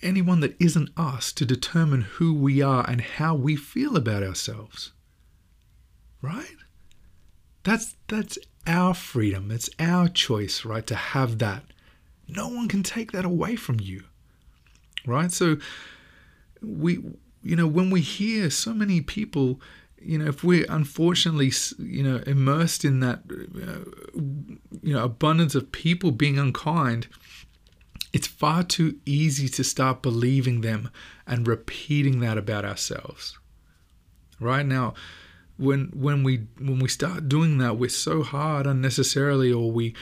anyone 0.03 0.41
that 0.41 0.57
isn't 0.61 0.91
us 0.97 1.33
to 1.33 1.45
determine 1.45 2.03
who 2.03 2.35
we 2.35 2.63
are 2.63 2.89
and 2.89 3.01
how 3.01 3.35
we 3.35 3.57
feel 3.57 3.97
about 3.97 4.23
ourselves? 4.23 4.93
Right? 6.21 6.57
That's 7.65 7.97
that's 8.07 8.39
our 8.67 8.95
freedom. 8.95 9.51
It's 9.51 9.71
our 9.79 10.09
choice, 10.09 10.65
right, 10.65 10.87
to 10.87 10.95
have 10.95 11.39
that. 11.39 11.65
No 12.27 12.49
one 12.49 12.69
can 12.69 12.83
take 12.83 13.13
that 13.13 13.25
away 13.25 13.57
from 13.57 13.81
you 13.81 14.05
right? 15.07 15.31
So 15.33 15.59
we, 16.63 16.99
you 17.43 17.57
know, 17.57 17.67
when 17.67 17.91
we 17.91 18.01
hear 18.01 18.51
so 18.51 18.73
many 18.75 19.01
people, 19.01 19.61
you 20.01 20.19
know, 20.19 20.27
if 20.27 20.45
we're 20.45 20.67
unfortunately, 20.69 21.53
you 21.79 22.03
know, 22.03 22.23
immersed 22.27 22.85
in 22.85 23.01
that, 23.01 23.21
uh, 23.31 24.19
you 24.83 24.95
know, 24.95 25.05
abundance 25.05 25.55
of 25.55 25.73
people 25.73 26.11
being 26.11 26.39
unkind, 26.39 27.09
it's 28.13 28.27
far 28.27 28.63
too 28.63 28.99
easy 29.05 29.49
to 29.49 29.65
start 29.65 30.03
believing 30.03 30.61
them 30.61 30.91
and 31.27 31.47
repeating 31.47 32.21
that 32.21 32.39
about 32.39 32.65
ourselves. 32.65 33.39
Right 34.41 34.65
now, 34.65 34.95
when 35.57 35.91
when 35.93 36.23
we 36.23 36.47
when 36.59 36.79
we 36.79 36.89
start 36.89 37.29
doing 37.29 37.59
that, 37.59 37.77
we're 37.77 37.89
so 37.89 38.23
hard 38.23 38.67
unnecessarily, 38.67 39.53
or 39.53 39.71
we 39.71 39.95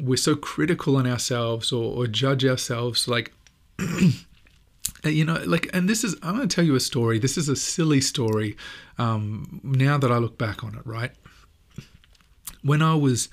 we're 0.00 0.16
so 0.16 0.34
critical 0.34 0.96
on 0.96 1.06
ourselves, 1.06 1.72
or, 1.72 1.92
or 1.94 2.06
judge 2.06 2.44
ourselves 2.44 3.06
like. 3.06 3.32
Uh, 3.78 5.08
you 5.08 5.24
know, 5.24 5.40
like, 5.46 5.68
and 5.72 5.88
this 5.88 6.02
is, 6.02 6.16
I'm 6.22 6.36
going 6.36 6.48
to 6.48 6.54
tell 6.54 6.64
you 6.64 6.74
a 6.74 6.80
story. 6.80 7.18
This 7.18 7.36
is 7.36 7.48
a 7.48 7.56
silly 7.56 8.00
story 8.00 8.56
um, 8.98 9.60
now 9.62 9.98
that 9.98 10.10
I 10.10 10.16
look 10.16 10.38
back 10.38 10.64
on 10.64 10.74
it, 10.74 10.86
right? 10.86 11.12
When 12.62 12.82
I 12.82 12.94
was, 12.94 13.28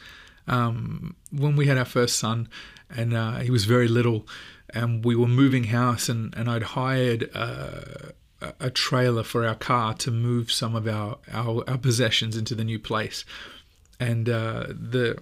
um, 0.47 1.15
when 1.31 1.55
we 1.55 1.67
had 1.67 1.77
our 1.77 1.85
first 1.85 2.17
son, 2.19 2.47
and 2.95 3.13
uh, 3.13 3.38
he 3.38 3.50
was 3.50 3.65
very 3.65 3.88
little, 3.88 4.27
and 4.69 5.03
we 5.03 5.15
were 5.15 5.27
moving 5.27 5.65
house, 5.65 6.09
and, 6.09 6.35
and 6.35 6.50
I'd 6.50 6.63
hired 6.63 7.29
uh, 7.33 8.12
a 8.59 8.69
trailer 8.69 9.23
for 9.23 9.47
our 9.47 9.55
car 9.55 9.93
to 9.95 10.12
move 10.12 10.51
some 10.51 10.75
of 10.75 10.88
our, 10.88 11.17
our, 11.31 11.63
our 11.67 11.77
possessions 11.77 12.35
into 12.38 12.55
the 12.55 12.65
new 12.65 12.77
place. 12.77 13.25
And 14.00 14.27
uh, 14.29 14.67
the 14.67 15.17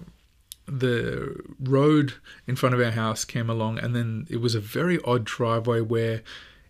the 0.72 1.36
road 1.60 2.13
in 2.48 2.56
front 2.56 2.74
of 2.74 2.82
our 2.82 2.92
house 2.92 3.25
came 3.25 3.50
along, 3.50 3.80
and 3.80 3.96
then 3.96 4.25
it 4.30 4.38
was 4.38 4.56
a 4.56 4.60
very 4.60 5.00
odd 5.04 5.25
driveway 5.25 5.82
where 5.82 6.24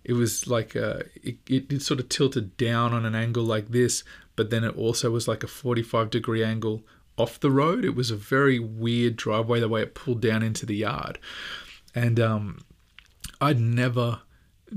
it 0.03 0.13
was 0.13 0.47
like 0.47 0.75
uh, 0.75 1.01
it, 1.23 1.37
it, 1.47 1.71
it 1.71 1.81
sort 1.83 1.99
of 1.99 2.09
tilted 2.09 2.57
down 2.57 2.93
on 2.93 3.05
an 3.05 3.13
angle 3.13 3.43
like 3.43 3.69
this, 3.69 4.03
but 4.35 4.49
then 4.49 4.63
it 4.63 4.75
also 4.75 5.11
was 5.11 5.27
like 5.27 5.43
a 5.43 5.47
45 5.47 6.09
degree 6.09 6.43
angle 6.43 6.83
off 7.17 7.39
the 7.39 7.51
road. 7.51 7.85
It 7.85 7.95
was 7.95 8.09
a 8.09 8.15
very 8.15 8.57
weird 8.57 9.15
driveway 9.17 9.59
the 9.59 9.69
way 9.69 9.83
it 9.83 9.93
pulled 9.93 10.21
down 10.21 10.41
into 10.41 10.65
the 10.65 10.77
yard, 10.77 11.19
and 11.93 12.19
um, 12.19 12.65
I'd 13.39 13.59
never 13.59 14.21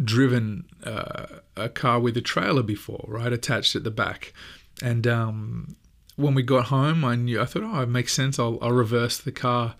driven 0.03 0.67
uh, 0.85 1.27
a 1.57 1.71
car 1.71 1.99
with 1.99 2.17
a 2.17 2.21
trailer 2.21 2.63
before, 2.63 3.07
right, 3.09 3.33
attached 3.33 3.75
at 3.75 3.85
the 3.85 3.91
back, 3.91 4.35
and 4.83 5.07
um, 5.07 5.77
when 6.17 6.35
we 6.35 6.43
got 6.43 6.67
home, 6.67 7.05
I 7.05 7.17
knew 7.17 7.41
I 7.41 7.45
thought, 7.45 7.65
oh, 7.65 7.81
it 7.81 7.89
makes 7.89 8.13
sense. 8.13 8.39
I'll, 8.39 8.59
I'll 8.63 8.73
reverse 8.73 9.19
the 9.19 9.33
car 9.33 9.75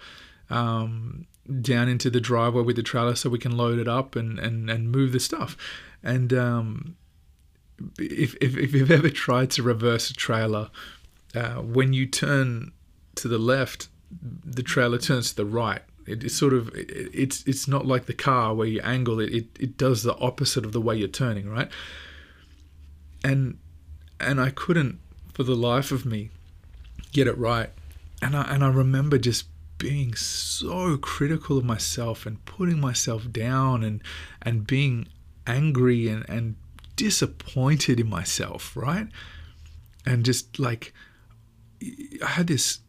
um, 0.51 1.27
down 1.61 1.89
into 1.89 2.11
the 2.11 2.21
driveway 2.21 2.63
with 2.63 2.77
the 2.77 2.83
trailer 2.83 3.15
so 3.15 3.31
we 3.31 3.39
can 3.39 3.57
load 3.57 3.79
it 3.79 3.89
up 3.89 4.17
and 4.17 4.39
and, 4.39 4.69
and 4.69 4.91
move 4.91 5.13
the 5.13 5.21
stuff. 5.21 5.57
And 6.03 6.33
um, 6.33 6.97
if, 7.99 8.35
if 8.41 8.57
if 8.57 8.73
you've 8.73 8.91
ever 8.91 9.11
tried 9.11 9.51
to 9.53 9.63
reverse 9.63 10.11
a 10.11 10.15
trailer, 10.15 10.71
uh, 11.35 11.57
when 11.57 11.93
you 11.93 12.07
turn 12.07 12.73
to 13.17 13.29
the 13.29 13.39
left, 13.39 13.89
the 14.45 14.63
trailer 14.63 14.99
turns 14.99 15.31
to 15.31 15.37
the 15.37 15.47
right. 15.47 15.83
It, 16.07 16.25
it's 16.25 16.35
sort 16.35 16.53
of 16.53 16.69
it, 16.75 16.91
it's 16.91 17.45
it's 17.47 17.69
not 17.69 17.87
like 17.87 18.07
the 18.07 18.15
car 18.15 18.55
where 18.55 18.67
you 18.67 18.81
angle 18.83 19.21
it. 19.21 19.33
It 19.33 19.47
it 19.59 19.77
does 19.77 20.03
the 20.03 20.17
opposite 20.17 20.65
of 20.65 20.73
the 20.73 20.81
way 20.81 20.97
you're 20.97 21.09
turning, 21.09 21.49
right? 21.49 21.69
And 23.23 23.59
and 24.21 24.41
I 24.41 24.51
couldn't 24.51 25.01
for 25.35 25.43
the 25.43 25.55
life 25.55 25.91
of 25.93 26.07
me 26.07 26.31
get 27.15 27.27
it 27.27 27.39
right. 27.39 27.71
And 28.21 28.37
I 28.37 28.43
and 28.43 28.63
I 28.63 28.69
remember 28.69 29.17
just 29.17 29.47
being 29.79 30.15
so 30.15 30.97
critical 30.99 31.57
of 31.57 31.65
myself 31.65 32.27
and 32.27 32.45
putting 32.45 32.81
myself 32.81 33.31
down 33.33 33.83
and 33.83 34.03
and 34.43 34.67
being 34.67 35.09
angry 35.47 36.09
and, 36.09 36.29
and 36.29 36.57
disappointed 36.97 38.01
in 38.01 38.09
myself, 38.09 38.77
right? 38.77 39.09
And 40.05 40.25
just 40.25 40.59
like 40.59 40.93
I 42.23 42.27
had 42.27 42.47
this 42.47 42.81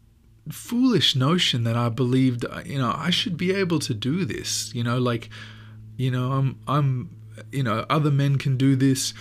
foolish 0.50 1.16
notion 1.16 1.64
that 1.64 1.76
I 1.76 1.88
believed, 1.88 2.44
you 2.64 2.78
know, 2.78 2.94
I 2.96 3.10
should 3.10 3.36
be 3.36 3.52
able 3.52 3.80
to 3.80 3.94
do 3.94 4.24
this, 4.24 4.72
you 4.74 4.84
know, 4.84 4.98
like, 4.98 5.28
you 5.96 6.10
know, 6.10 6.32
I'm 6.32 6.58
I'm 6.66 7.10
you 7.52 7.62
know, 7.62 7.84
other 7.90 8.10
men 8.10 8.38
can 8.38 8.56
do 8.56 8.76
this. 8.76 9.12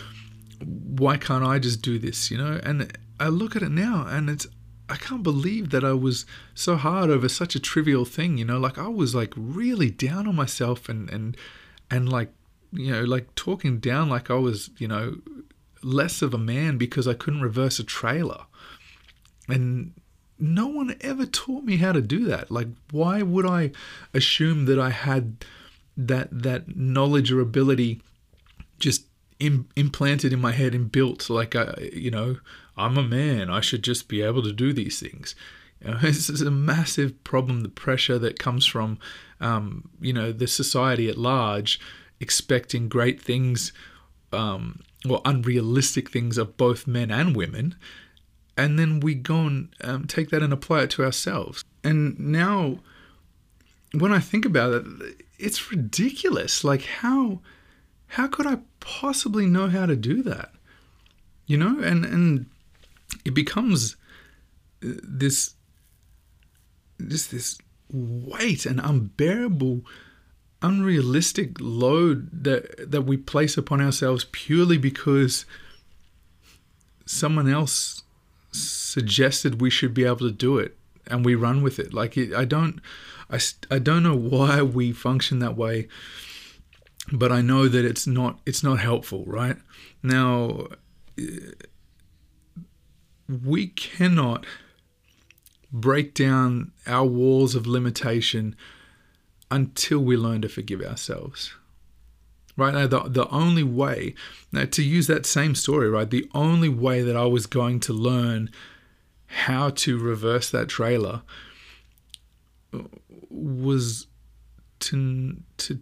Why 0.64 1.18
can't 1.18 1.44
I 1.44 1.60
just 1.60 1.82
do 1.82 2.00
this, 2.00 2.32
you 2.32 2.38
know? 2.38 2.62
And 2.64 2.98
I 3.20 3.30
look 3.30 3.56
at 3.56 3.64
it 3.64 3.72
now 3.72 4.06
and 4.08 4.30
it's 4.30 4.48
I 4.88 4.98
can't 4.98 5.24
believe 5.24 5.72
that 5.72 5.84
I 5.84 5.94
was 5.94 6.26
so 6.54 6.76
hard 6.76 7.10
over 7.10 7.28
such 7.28 7.56
a 7.56 7.60
trivial 7.60 8.06
thing, 8.06 8.38
you 8.38 8.46
know, 8.46 8.60
like 8.60 8.78
I 8.78 8.88
was 8.88 9.16
like 9.16 9.34
really 9.36 9.90
down 9.90 10.28
on 10.28 10.36
myself 10.36 10.90
and 10.90 11.10
and 11.10 11.36
and 11.90 12.08
like 12.10 12.32
you 12.72 12.92
know, 12.92 13.04
like 13.04 13.34
talking 13.36 13.80
down 13.80 14.10
like 14.10 14.30
I 14.30 14.36
was, 14.36 14.70
you 14.78 14.88
know, 14.88 15.18
less 15.82 16.22
of 16.22 16.34
a 16.34 16.38
man 16.38 16.78
because 16.78 17.08
I 17.08 17.14
couldn't 17.14 17.42
reverse 17.42 17.80
a 17.80 17.84
trailer. 17.84 18.46
And 19.48 19.94
no 20.38 20.68
one 20.68 20.96
ever 21.02 21.26
taught 21.26 21.64
me 21.64 21.78
how 21.78 21.94
to 21.94 22.02
do 22.02 22.26
that. 22.26 22.52
Like 22.52 22.68
why 22.92 23.22
would 23.22 23.46
I 23.46 23.72
assume 24.14 24.66
that 24.66 24.80
I 24.80 24.92
had 24.92 25.46
that 25.98 26.28
that 26.44 26.76
knowledge 26.76 27.32
or 27.32 27.40
ability 27.40 28.02
just 28.78 29.06
Im- 29.40 29.68
implanted 29.76 30.32
in 30.32 30.40
my 30.40 30.52
head 30.52 30.74
and 30.74 30.92
built 30.92 31.30
like 31.30 31.56
I, 31.56 31.90
you 31.94 32.12
know, 32.12 32.38
I'm 32.78 32.98
a 32.98 33.04
man. 33.04 33.50
I 33.50 33.62
should 33.62 33.84
just 33.84 34.08
be 34.08 34.22
able 34.22 34.44
to 34.44 34.54
do 34.54 34.74
these 34.74 35.00
things. 35.00 35.36
You 35.82 35.92
know, 35.92 35.98
this 36.02 36.30
is 36.30 36.42
a 36.42 36.52
massive 36.52 37.24
problem. 37.24 37.62
The 37.62 37.70
pressure 37.70 38.20
that 38.20 38.40
comes 38.40 38.66
from, 38.66 39.00
um, 39.40 39.90
you 40.00 40.14
know, 40.14 40.32
the 40.32 40.48
society 40.48 41.10
at 41.10 41.18
large 41.18 41.80
expecting 42.20 42.88
great 42.88 43.22
things, 43.22 43.74
um, 44.32 44.82
or 45.10 45.22
unrealistic 45.26 46.10
things 46.10 46.38
of 46.38 46.58
both 46.58 46.88
men 46.88 47.12
and 47.12 47.36
women, 47.36 47.76
and 48.58 48.80
then 48.80 49.00
we 49.00 49.16
go 49.16 49.42
and 49.42 49.76
um, 49.82 50.08
take 50.08 50.30
that 50.30 50.42
and 50.42 50.54
apply 50.54 50.84
it 50.84 50.90
to 50.92 51.04
ourselves. 51.04 51.64
And 51.84 52.18
now, 52.20 52.80
when 53.94 54.12
I 54.12 54.20
think 54.20 54.46
about 54.46 54.74
it, 54.74 54.86
it's 55.38 55.72
ridiculous. 55.72 56.64
Like 56.64 56.84
how 56.86 57.42
how 58.08 58.28
could 58.28 58.48
I 58.48 58.60
possibly 58.86 59.48
know 59.48 59.68
how 59.68 59.86
to 59.86 59.96
do 59.96 60.24
that? 60.24 60.52
You 61.48 61.58
know, 61.58 61.80
and 61.80 62.06
and 62.06 62.46
it 63.26 63.34
becomes 63.34 63.96
uh, 64.84 64.90
this 65.04 65.56
just 67.08 67.32
this 67.32 67.58
weight 67.92 68.66
and 68.66 68.80
unbearable 68.80 69.82
unrealistic 70.62 71.58
load 71.60 72.30
that 72.32 72.90
that 72.90 73.02
we 73.02 73.18
place 73.18 73.58
upon 73.58 73.82
ourselves 73.82 74.26
purely 74.32 74.78
because 74.78 75.46
someone 77.06 77.48
else 77.48 78.04
suggested 78.52 79.62
we 79.62 79.70
should 79.70 79.94
be 79.94 80.06
able 80.06 80.18
to 80.18 80.32
do 80.32 80.58
it 80.58 80.76
and 81.08 81.24
we 81.26 81.36
run 81.36 81.62
with 81.62 81.78
it 81.78 81.94
like 81.94 82.18
it, 82.18 82.34
i 82.34 82.46
don't 82.46 82.80
I, 83.30 83.40
I 83.70 83.80
don't 83.80 84.02
know 84.02 84.16
why 84.16 84.62
we 84.62 84.92
function 84.92 85.40
that 85.40 85.58
way 85.58 85.88
but 87.12 87.32
i 87.32 87.42
know 87.42 87.68
that 87.68 87.86
it's 87.86 88.08
not 88.08 88.40
it's 88.46 88.64
not 88.64 88.80
helpful 88.80 89.24
right 89.26 89.58
now 90.02 90.68
we 93.28 93.68
cannot 93.68 94.46
break 95.72 96.14
down 96.14 96.72
our 96.88 97.06
walls 97.06 97.56
of 97.56 97.68
limitation 97.68 98.56
until 99.52 100.00
we 100.00 100.18
learn 100.18 100.42
to 100.42 100.50
forgive 100.50 100.82
ourselves. 100.82 101.54
Right 102.58 102.74
now, 102.74 102.88
the, 102.88 103.02
the 103.10 103.28
only 103.30 103.64
way, 103.64 104.16
now 104.52 104.66
to 104.66 104.84
use 104.84 105.08
that 105.08 105.26
same 105.26 105.56
story, 105.56 105.90
right, 105.90 106.10
the 106.10 106.30
only 106.34 106.70
way 106.70 107.02
that 107.02 107.18
I 107.18 107.26
was 107.26 107.46
going 107.46 107.82
to 107.82 107.94
learn 107.94 108.50
how 109.28 109.72
to 109.72 109.98
reverse 109.98 110.50
that 110.52 110.70
trailer 110.70 111.22
was 113.30 114.08
to, 114.80 115.38
to 115.58 115.80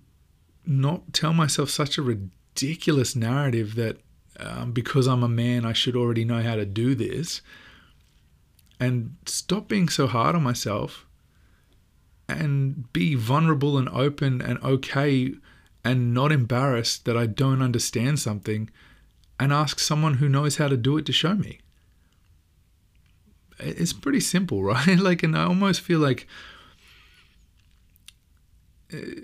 not 0.65 1.13
tell 1.13 1.34
myself 1.34 1.70
such 1.70 1.98
a 1.98 2.01
ridiculous 2.01 3.15
narrative 3.15 3.75
that 3.75 3.98
um, 4.39 4.72
because 4.72 5.08
I'm 5.08 5.24
a 5.24 5.29
man, 5.29 5.65
I 5.65 5.74
should 5.74 5.96
already 5.96 6.25
know 6.25 6.41
how 6.41 6.55
to 6.55 6.65
do 6.65 6.96
this. 6.96 7.41
And 8.79 9.15
stop 9.25 9.67
being 9.67 9.88
so 9.89 10.08
hard 10.08 10.36
on 10.36 10.43
myself 10.43 11.05
and 12.27 12.91
be 12.93 13.15
vulnerable 13.15 13.77
and 13.77 13.88
open 13.89 14.41
and 14.41 14.62
okay 14.63 15.34
and 15.86 16.13
not 16.13 16.32
embarrassed 16.32 17.05
that 17.05 17.17
I 17.17 17.25
don't 17.25 17.62
understand 17.62 18.20
something 18.20 18.70
and 19.39 19.51
ask 19.51 19.79
someone 19.79 20.15
who 20.15 20.29
knows 20.29 20.58
how 20.58 20.67
to 20.67 20.77
do 20.77 20.98
it 20.98 21.05
to 21.05 21.12
show 21.12 21.36
me. 21.36 21.60
It's 23.60 23.93
pretty 23.93 24.20
simple, 24.20 24.63
right? 24.74 24.98
Like, 24.98 25.24
and 25.24 25.38
I 25.38 25.43
almost 25.43 25.82
feel 25.82 26.00
like, 26.00 26.27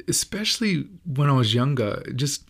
especially 0.07 0.87
when 1.05 1.29
I 1.29 1.33
was 1.33 1.53
younger, 1.53 2.03
just 2.15 2.43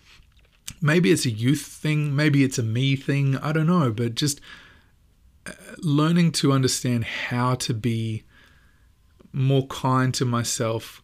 maybe 0.81 1.11
it's 1.11 1.25
a 1.25 1.31
youth 1.31 1.61
thing, 1.61 2.15
maybe 2.15 2.43
it's 2.43 2.57
a 2.57 2.63
me 2.63 2.95
thing, 2.95 3.37
I 3.37 3.51
don't 3.51 3.67
know, 3.67 3.91
but 3.91 4.15
just 4.15 4.41
uh, 5.45 5.51
learning 5.79 6.31
to 6.33 6.51
understand 6.51 7.03
how 7.03 7.55
to 7.55 7.73
be 7.73 8.23
more 9.31 9.67
kind 9.67 10.13
to 10.15 10.25
myself 10.25 11.03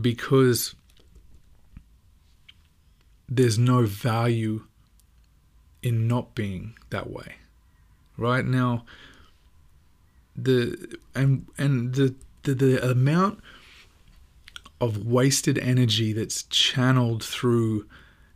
because 0.00 0.74
there's 3.28 3.58
no 3.58 3.84
value 3.86 4.64
in 5.82 6.06
not 6.08 6.34
being 6.34 6.74
that 6.90 7.10
way. 7.10 7.36
Right 8.16 8.44
now 8.44 8.84
the 10.36 10.98
and 11.14 11.46
and 11.58 11.94
the 11.94 12.14
the, 12.42 12.54
the 12.54 12.90
amount 12.90 13.40
of 14.82 15.06
wasted 15.06 15.58
energy 15.58 16.12
that's 16.12 16.42
channeled 16.42 17.24
through 17.24 17.86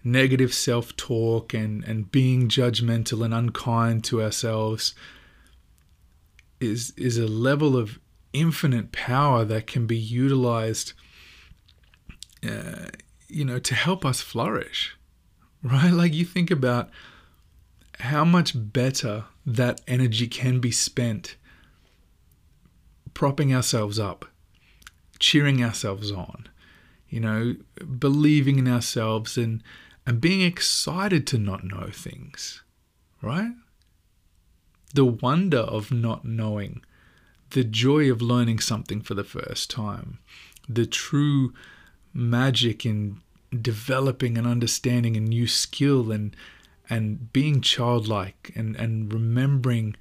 negative 0.02 0.54
self 0.54 0.96
talk 0.96 1.52
and, 1.52 1.85
and 1.85 2.11
being 2.11 2.48
judgmental 2.48 3.24
and 3.24 3.35
unkind 3.35 4.04
to 4.04 4.22
ourselves 4.22 4.94
is 6.61 6.92
is 6.96 7.18
a 7.18 7.26
level 7.26 7.76
of 7.76 7.98
infinite 8.32 8.92
power 8.92 9.44
that 9.44 9.66
can 9.66 9.87
be 9.87 9.98
utilized 9.98 10.92
uh, 12.48 12.87
you 13.28 13.44
know 13.44 13.59
to 13.59 13.74
help 13.74 14.04
us 14.04 14.20
flourish 14.20 14.96
right? 15.62 15.92
Like 15.92 16.14
you 16.14 16.24
think 16.24 16.50
about 16.50 16.90
how 17.98 18.24
much 18.24 18.52
better 18.54 19.24
that 19.44 19.80
energy 19.88 20.26
can 20.26 20.61
be 20.61 20.70
spent 20.70 21.37
propping 23.14 23.54
ourselves 23.54 23.98
up 23.98 24.26
cheering 25.18 25.62
ourselves 25.62 26.11
on 26.11 26.48
you 27.09 27.20
know 27.20 27.55
believing 27.98 28.59
in 28.59 28.68
ourselves 28.68 29.37
and 29.37 29.62
and 30.07 30.20
being 30.20 30.40
excited 30.40 31.26
to 31.26 31.38
not 31.38 31.64
know 31.64 31.88
things, 31.92 32.62
right? 33.20 33.52
The 34.94 35.05
wonder 35.05 35.59
of 35.59 35.90
not 35.90 36.24
knowing, 36.24 36.85
the 37.50 37.64
joy 37.64 38.11
of 38.11 38.22
learning 38.22 38.61
something 38.61 39.00
for 39.00 39.14
the 39.14 39.24
first 39.24 39.68
time, 39.68 40.20
the 40.68 40.87
true 40.87 41.52
magic 42.14 42.87
in 42.87 43.20
developing 43.61 44.38
and 44.38 44.46
understanding 44.46 45.16
a 45.16 45.20
new 45.20 45.46
skill 45.46 46.12
and 46.12 46.37
and 46.88 47.33
being 47.33 47.61
childlike 47.61 48.52
and, 48.55 48.76
and 48.76 49.12
remembering 49.12 49.96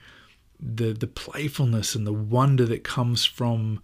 the 0.59 0.93
the 0.93 1.07
playfulness 1.07 1.95
and 1.95 2.05
the 2.05 2.13
wonder 2.13 2.65
that 2.65 2.83
comes 2.83 3.25
from 3.25 3.81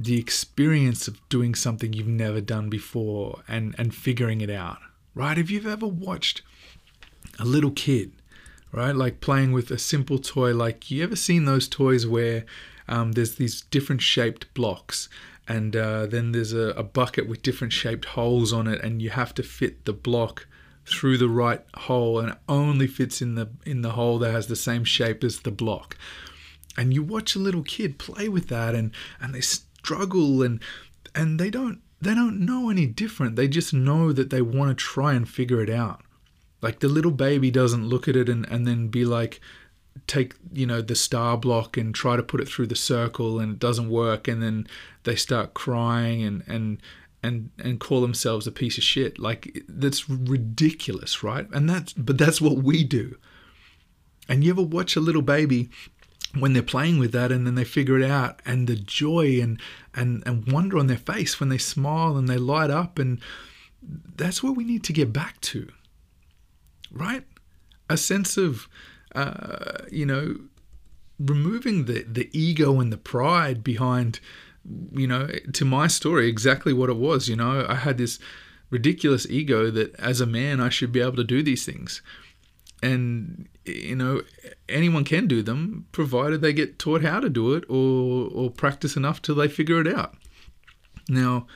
the 0.00 0.18
experience 0.18 1.08
of 1.08 1.28
doing 1.28 1.54
something 1.54 1.92
you've 1.92 2.06
never 2.06 2.40
done 2.40 2.70
before 2.70 3.42
and 3.48 3.74
and 3.78 3.94
figuring 3.94 4.40
it 4.40 4.50
out 4.50 4.78
right? 5.18 5.36
If 5.36 5.50
you've 5.50 5.66
ever 5.66 5.86
watched 5.86 6.42
a 7.40 7.44
little 7.44 7.72
kid, 7.72 8.12
right, 8.72 8.94
like 8.94 9.20
playing 9.20 9.52
with 9.52 9.70
a 9.70 9.78
simple 9.78 10.18
toy, 10.18 10.54
like 10.54 10.90
you 10.90 11.02
ever 11.02 11.16
seen 11.16 11.44
those 11.44 11.68
toys 11.68 12.06
where 12.06 12.46
um, 12.88 13.12
there's 13.12 13.34
these 13.34 13.62
different 13.62 14.00
shaped 14.00 14.52
blocks 14.54 15.08
and 15.48 15.74
uh, 15.74 16.06
then 16.06 16.32
there's 16.32 16.52
a, 16.52 16.70
a 16.70 16.84
bucket 16.84 17.28
with 17.28 17.42
different 17.42 17.72
shaped 17.72 18.04
holes 18.04 18.52
on 18.52 18.68
it 18.68 18.82
and 18.82 19.02
you 19.02 19.10
have 19.10 19.34
to 19.34 19.42
fit 19.42 19.84
the 19.86 19.92
block 19.92 20.46
through 20.86 21.18
the 21.18 21.28
right 21.28 21.64
hole 21.74 22.20
and 22.20 22.30
it 22.30 22.38
only 22.48 22.86
fits 22.86 23.20
in 23.20 23.34
the 23.34 23.50
in 23.66 23.82
the 23.82 23.90
hole 23.90 24.18
that 24.18 24.30
has 24.30 24.46
the 24.46 24.56
same 24.56 24.84
shape 24.84 25.22
as 25.22 25.40
the 25.40 25.50
block 25.50 25.98
and 26.78 26.94
you 26.94 27.02
watch 27.02 27.34
a 27.34 27.38
little 27.38 27.62
kid 27.62 27.98
play 27.98 28.26
with 28.26 28.48
that 28.48 28.74
and 28.74 28.90
and 29.20 29.34
they 29.34 29.40
struggle 29.88 30.42
and 30.42 30.60
and 31.14 31.40
they 31.40 31.48
don't 31.48 31.80
they 32.00 32.14
don't 32.14 32.44
know 32.44 32.70
any 32.70 32.86
different. 32.86 33.36
They 33.36 33.48
just 33.48 33.72
know 33.72 34.12
that 34.12 34.30
they 34.30 34.42
want 34.42 34.70
to 34.70 34.74
try 34.74 35.14
and 35.14 35.28
figure 35.28 35.60
it 35.62 35.70
out. 35.70 36.02
Like 36.60 36.80
the 36.80 36.88
little 36.88 37.10
baby 37.10 37.50
doesn't 37.50 37.88
look 37.88 38.06
at 38.06 38.16
it 38.16 38.28
and, 38.28 38.46
and 38.48 38.66
then 38.66 38.88
be 38.88 39.04
like, 39.04 39.40
take, 40.06 40.34
you 40.52 40.66
know, 40.66 40.80
the 40.80 40.94
star 40.94 41.36
block 41.36 41.76
and 41.76 41.92
try 41.92 42.14
to 42.16 42.22
put 42.22 42.40
it 42.40 42.48
through 42.48 42.68
the 42.68 42.76
circle 42.76 43.40
and 43.40 43.54
it 43.54 43.58
doesn't 43.58 43.90
work. 43.90 44.28
And 44.28 44.40
then 44.40 44.68
they 45.02 45.16
start 45.16 45.54
crying 45.54 46.22
and, 46.22 46.44
and, 46.46 46.80
and, 47.20 47.50
and 47.58 47.80
call 47.80 48.00
themselves 48.00 48.46
a 48.46 48.52
piece 48.52 48.78
of 48.78 48.84
shit. 48.84 49.18
Like 49.18 49.64
that's 49.68 50.08
ridiculous, 50.08 51.24
right? 51.24 51.48
And 51.52 51.68
that's, 51.68 51.94
but 51.94 52.18
that's 52.18 52.40
what 52.40 52.58
we 52.58 52.84
do. 52.84 53.16
And 54.28 54.44
you 54.44 54.52
ever 54.52 54.62
watch 54.62 54.94
a 54.94 55.00
little 55.00 55.22
baby 55.22 55.70
when 56.36 56.52
they're 56.52 56.62
playing 56.62 56.98
with 56.98 57.12
that 57.12 57.32
and 57.32 57.46
then 57.46 57.54
they 57.54 57.64
figure 57.64 57.98
it 57.98 58.10
out 58.10 58.40
and 58.44 58.66
the 58.66 58.76
joy 58.76 59.40
and 59.40 59.60
and 59.94 60.22
and 60.26 60.50
wonder 60.52 60.78
on 60.78 60.86
their 60.86 60.98
face 60.98 61.40
when 61.40 61.48
they 61.48 61.58
smile 61.58 62.16
and 62.16 62.28
they 62.28 62.36
light 62.36 62.70
up 62.70 62.98
and 62.98 63.20
that's 64.16 64.42
what 64.42 64.56
we 64.56 64.64
need 64.64 64.84
to 64.84 64.92
get 64.92 65.12
back 65.12 65.40
to 65.40 65.68
right? 66.90 67.24
A 67.90 67.96
sense 67.96 68.36
of 68.36 68.68
uh, 69.14 69.84
you 69.90 70.06
know 70.06 70.36
removing 71.18 71.86
the 71.86 72.04
the 72.04 72.30
ego 72.32 72.80
and 72.80 72.92
the 72.92 72.98
pride 72.98 73.64
behind 73.64 74.20
you 74.92 75.06
know 75.06 75.28
to 75.52 75.64
my 75.64 75.86
story 75.86 76.28
exactly 76.28 76.72
what 76.72 76.90
it 76.90 76.96
was 76.96 77.28
you 77.28 77.36
know? 77.36 77.66
I 77.68 77.76
had 77.76 77.98
this 77.98 78.18
ridiculous 78.70 79.26
ego 79.30 79.70
that 79.70 79.94
as 79.98 80.20
a 80.20 80.26
man 80.26 80.60
i 80.60 80.68
should 80.68 80.92
be 80.92 81.00
able 81.00 81.16
to 81.16 81.24
do 81.24 81.42
these 81.42 81.64
things 81.64 82.02
and 82.82 83.48
you 83.64 83.96
know 83.96 84.22
anyone 84.68 85.04
can 85.04 85.26
do 85.26 85.42
them 85.42 85.86
provided 85.92 86.40
they 86.40 86.52
get 86.52 86.78
taught 86.78 87.02
how 87.02 87.20
to 87.20 87.28
do 87.28 87.54
it 87.54 87.64
or 87.68 88.30
or 88.32 88.50
practice 88.50 88.96
enough 88.96 89.20
till 89.20 89.34
they 89.34 89.48
figure 89.48 89.80
it 89.80 89.88
out. 89.88 90.14
Now 91.08 91.46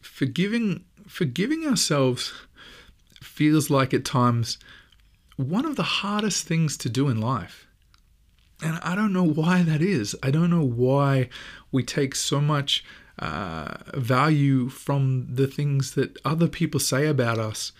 forgiving 0.00 0.84
forgiving 1.06 1.66
ourselves 1.66 2.32
feels 3.20 3.70
like 3.70 3.92
at 3.92 4.04
times 4.04 4.58
one 5.36 5.64
of 5.64 5.76
the 5.76 5.82
hardest 5.82 6.46
things 6.46 6.76
to 6.78 6.88
do 6.88 7.08
in 7.08 7.20
life. 7.20 7.66
And 8.62 8.78
i 8.82 8.94
don't 8.94 9.12
know 9.12 9.24
why 9.24 9.62
that 9.62 9.80
is. 9.80 10.14
I 10.22 10.30
don't 10.30 10.50
know 10.50 10.64
why 10.64 11.30
we 11.72 11.82
take 11.82 12.14
so 12.14 12.40
much 12.40 12.84
uh, 13.18 13.74
value 13.94 14.68
from 14.68 15.34
the 15.34 15.46
things 15.46 15.94
that 15.94 16.18
other 16.24 16.48
people 16.48 16.80
say 16.80 17.06
about 17.06 17.38
us 17.38 17.72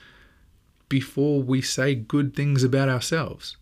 before 0.91 1.43
we 1.43 1.63
say 1.63 1.95
good 1.95 2.37
things 2.37 2.63
about 2.63 2.91
ourselves. 2.91 3.57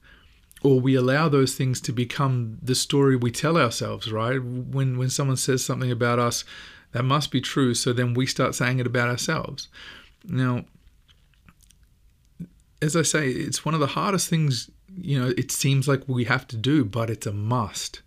or 0.62 0.80
we 0.80 0.94
allow 0.94 1.28
those 1.28 1.54
things 1.54 1.80
to 1.82 1.92
become 1.92 2.58
the 2.62 2.74
story 2.74 3.16
we 3.16 3.30
tell 3.30 3.56
ourselves, 3.56 4.10
right? 4.10 4.42
When 4.42 4.98
when 4.98 5.10
someone 5.10 5.36
says 5.36 5.64
something 5.64 5.90
about 5.90 6.18
us, 6.18 6.44
that 6.92 7.04
must 7.04 7.30
be 7.30 7.40
true, 7.40 7.74
so 7.74 7.92
then 7.92 8.14
we 8.14 8.26
start 8.26 8.54
saying 8.54 8.78
it 8.78 8.86
about 8.86 9.08
ourselves. 9.08 9.68
Now, 10.24 10.64
as 12.82 12.96
I 12.96 13.02
say, 13.02 13.28
it's 13.28 13.64
one 13.64 13.74
of 13.74 13.80
the 13.80 13.88
hardest 13.88 14.28
things, 14.28 14.70
you 14.96 15.20
know, 15.20 15.32
it 15.36 15.52
seems 15.52 15.86
like 15.86 16.02
we 16.08 16.24
have 16.24 16.46
to 16.48 16.56
do, 16.56 16.84
but 16.84 17.10
it's 17.10 17.26
a 17.26 17.32
must. 17.32 18.02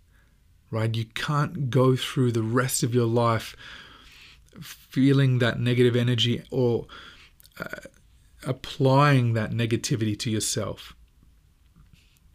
Right? 0.70 0.94
You 0.94 1.04
can't 1.04 1.68
go 1.68 1.96
through 1.96 2.32
the 2.32 2.42
rest 2.42 2.82
of 2.82 2.94
your 2.94 3.06
life 3.06 3.54
feeling 4.62 5.38
that 5.38 5.60
negative 5.60 5.94
energy 5.96 6.42
or 6.50 6.86
uh, 7.60 7.66
applying 8.44 9.34
that 9.34 9.50
negativity 9.50 10.18
to 10.18 10.30
yourself 10.30 10.94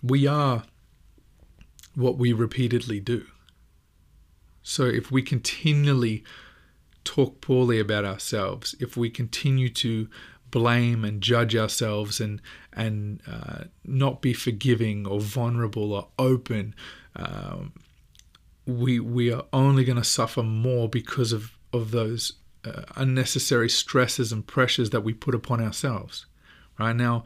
we 0.01 0.27
are 0.27 0.63
what 1.95 2.17
we 2.17 2.33
repeatedly 2.33 2.99
do. 2.99 3.25
So 4.61 4.83
if 4.83 5.11
we 5.11 5.21
continually 5.21 6.23
talk 7.03 7.41
poorly 7.41 7.79
about 7.79 8.05
ourselves, 8.05 8.75
if 8.79 8.97
we 8.97 9.09
continue 9.09 9.69
to 9.69 10.07
blame 10.51 11.03
and 11.03 11.21
judge 11.21 11.55
ourselves 11.55 12.19
and 12.19 12.41
and 12.73 13.21
uh, 13.27 13.65
not 13.83 14.21
be 14.21 14.33
forgiving 14.33 15.07
or 15.07 15.19
vulnerable 15.19 15.93
or 15.93 16.07
open, 16.19 16.75
um, 17.15 17.73
we 18.65 18.99
we 18.99 19.31
are 19.31 19.45
only 19.51 19.83
going 19.83 19.97
to 19.97 20.03
suffer 20.03 20.43
more 20.43 20.87
because 20.87 21.31
of 21.31 21.57
of 21.73 21.91
those 21.91 22.33
uh, 22.67 22.83
unnecessary 22.95 23.69
stresses 23.69 24.31
and 24.31 24.45
pressures 24.45 24.89
that 24.91 25.01
we 25.01 25.13
put 25.13 25.35
upon 25.35 25.61
ourselves. 25.61 26.25
Right 26.79 26.95
now, 26.95 27.23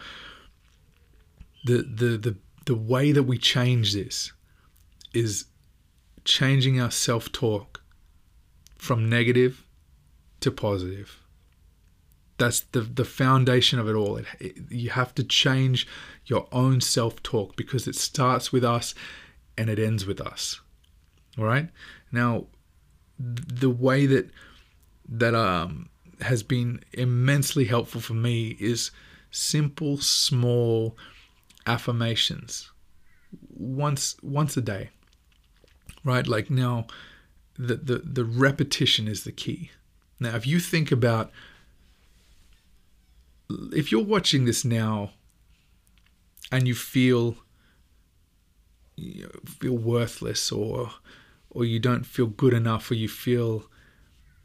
the 1.65 1.77
the 1.77 2.17
the 2.17 2.35
the 2.65 2.75
way 2.75 3.11
that 3.11 3.23
we 3.23 3.37
change 3.37 3.93
this 3.93 4.31
is 5.13 5.45
changing 6.23 6.79
our 6.79 6.91
self 6.91 7.31
talk 7.31 7.81
from 8.77 9.09
negative 9.09 9.65
to 10.41 10.51
positive. 10.51 11.19
That's 12.37 12.61
the, 12.61 12.81
the 12.81 13.05
foundation 13.05 13.77
of 13.77 13.87
it 13.87 13.93
all. 13.93 14.17
It, 14.17 14.25
it, 14.39 14.57
you 14.71 14.89
have 14.89 15.13
to 15.15 15.23
change 15.23 15.87
your 16.25 16.47
own 16.51 16.81
self 16.81 17.21
talk 17.21 17.55
because 17.55 17.87
it 17.87 17.95
starts 17.95 18.51
with 18.51 18.63
us 18.63 18.95
and 19.57 19.69
it 19.69 19.77
ends 19.77 20.05
with 20.05 20.19
us. 20.19 20.59
All 21.37 21.45
right? 21.45 21.69
Now, 22.11 22.47
the 23.19 23.69
way 23.69 24.07
that 24.07 24.31
that 25.11 25.35
um, 25.35 25.89
has 26.21 26.41
been 26.41 26.81
immensely 26.93 27.65
helpful 27.65 28.01
for 28.01 28.13
me 28.13 28.57
is 28.59 28.91
simple, 29.29 29.97
small 29.97 30.97
affirmations. 31.67 32.71
Once 33.49 34.15
once 34.23 34.57
a 34.57 34.61
day 34.61 34.89
right? 36.03 36.25
Like 36.27 36.49
now 36.49 36.87
the, 37.57 37.75
the 37.75 37.97
the 37.99 38.25
repetition 38.25 39.07
is 39.07 39.23
the 39.23 39.31
key. 39.31 39.71
Now 40.19 40.35
if 40.35 40.45
you 40.47 40.59
think 40.59 40.91
about 40.91 41.31
if 43.73 43.91
you're 43.91 44.03
watching 44.03 44.45
this 44.45 44.63
now 44.63 45.11
and 46.51 46.67
you 46.67 46.75
feel 46.75 47.37
you 48.95 49.29
feel 49.45 49.77
worthless 49.77 50.51
or 50.51 50.91
or 51.49 51.65
you 51.65 51.79
don't 51.79 52.05
feel 52.05 52.27
good 52.27 52.53
enough 52.53 52.89
or 52.89 52.93
you 52.93 53.09
feel 53.09 53.65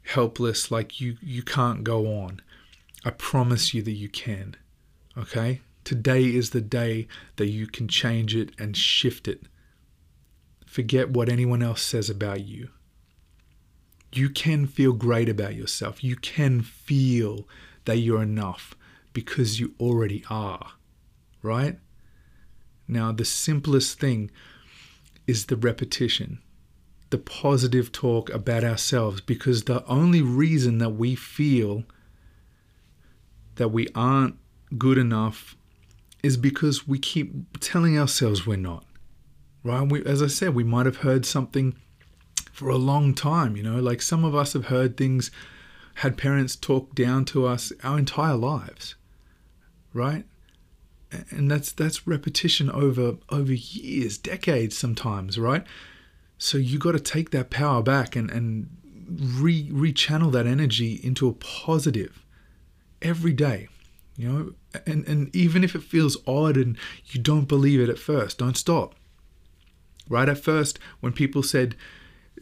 helpless 0.07 0.71
like 0.71 0.99
you 1.01 1.17
you 1.21 1.43
can't 1.43 1.83
go 1.83 2.07
on 2.07 2.41
i 3.05 3.09
promise 3.09 3.73
you 3.73 3.81
that 3.81 3.91
you 3.91 4.09
can 4.09 4.55
okay 5.17 5.61
Today 5.87 6.23
is 6.25 6.49
the 6.49 6.59
day 6.59 7.07
that 7.37 7.47
you 7.47 7.65
can 7.65 7.87
change 7.87 8.35
it 8.35 8.51
and 8.59 8.75
shift 8.75 9.25
it. 9.25 9.43
Forget 10.65 11.11
what 11.11 11.29
anyone 11.29 11.63
else 11.63 11.81
says 11.81 12.09
about 12.09 12.43
you. 12.43 12.71
You 14.11 14.29
can 14.29 14.67
feel 14.67 14.91
great 14.91 15.29
about 15.29 15.55
yourself. 15.55 16.03
You 16.03 16.17
can 16.17 16.61
feel 16.61 17.47
that 17.85 17.99
you're 17.99 18.21
enough 18.21 18.75
because 19.13 19.61
you 19.61 19.75
already 19.79 20.25
are, 20.29 20.73
right? 21.41 21.79
Now, 22.85 23.13
the 23.13 23.23
simplest 23.23 23.97
thing 23.97 24.29
is 25.25 25.45
the 25.45 25.55
repetition, 25.55 26.39
the 27.09 27.17
positive 27.17 27.91
talk 27.91 28.29
about 28.31 28.63
ourselves, 28.63 29.21
because 29.21 29.63
the 29.63 29.85
only 29.85 30.21
reason 30.21 30.77
that 30.79 30.91
we 30.91 31.15
feel 31.15 31.83
that 33.55 33.69
we 33.69 33.87
aren't 33.95 34.35
good 34.77 34.97
enough 34.97 35.55
is 36.21 36.37
because 36.37 36.87
we 36.87 36.99
keep 36.99 37.59
telling 37.59 37.97
ourselves 37.97 38.45
we're 38.45 38.57
not. 38.57 38.83
Right? 39.63 39.89
We, 39.89 40.05
as 40.05 40.21
I 40.21 40.27
said, 40.27 40.53
we 40.53 40.63
might 40.63 40.85
have 40.85 40.97
heard 40.97 41.25
something 41.25 41.75
for 42.51 42.69
a 42.69 42.77
long 42.77 43.13
time, 43.13 43.55
you 43.55 43.63
know, 43.63 43.79
like 43.79 44.01
some 44.01 44.25
of 44.25 44.33
us 44.35 44.53
have 44.53 44.65
heard 44.65 44.97
things, 44.97 45.29
had 45.95 46.17
parents 46.17 46.55
talk 46.55 46.95
down 46.95 47.25
to 47.25 47.45
us 47.45 47.71
our 47.83 47.97
entire 47.97 48.35
lives. 48.35 48.95
Right? 49.93 50.25
And 51.29 51.49
that's 51.49 51.71
that's 51.71 52.05
repetition 52.05 52.69
over 52.69 53.17
over 53.29 53.53
years, 53.53 54.17
decades 54.17 54.77
sometimes, 54.77 55.39
right? 55.39 55.65
So 56.37 56.57
you 56.57 56.77
got 56.77 56.91
to 56.93 56.99
take 56.99 57.31
that 57.31 57.49
power 57.49 57.81
back 57.81 58.15
and 58.15 58.29
and 58.29 58.69
re 59.09 59.69
rechannel 59.69 60.31
that 60.33 60.45
energy 60.45 60.99
into 61.03 61.27
a 61.27 61.33
positive 61.33 62.23
every 63.01 63.33
day 63.33 63.69
you 64.17 64.27
know? 64.27 64.53
And 64.85 65.07
and 65.07 65.33
even 65.35 65.63
if 65.63 65.75
it 65.75 65.83
feels 65.83 66.17
odd 66.27 66.57
and 66.57 66.77
you 67.05 67.21
don't 67.21 67.47
believe 67.47 67.79
it 67.79 67.89
at 67.89 67.99
first 67.99 68.39
don't 68.39 68.57
stop. 68.57 68.95
Right 70.09 70.27
at 70.27 70.37
first 70.37 70.79
when 70.99 71.13
people 71.13 71.43
said 71.43 71.75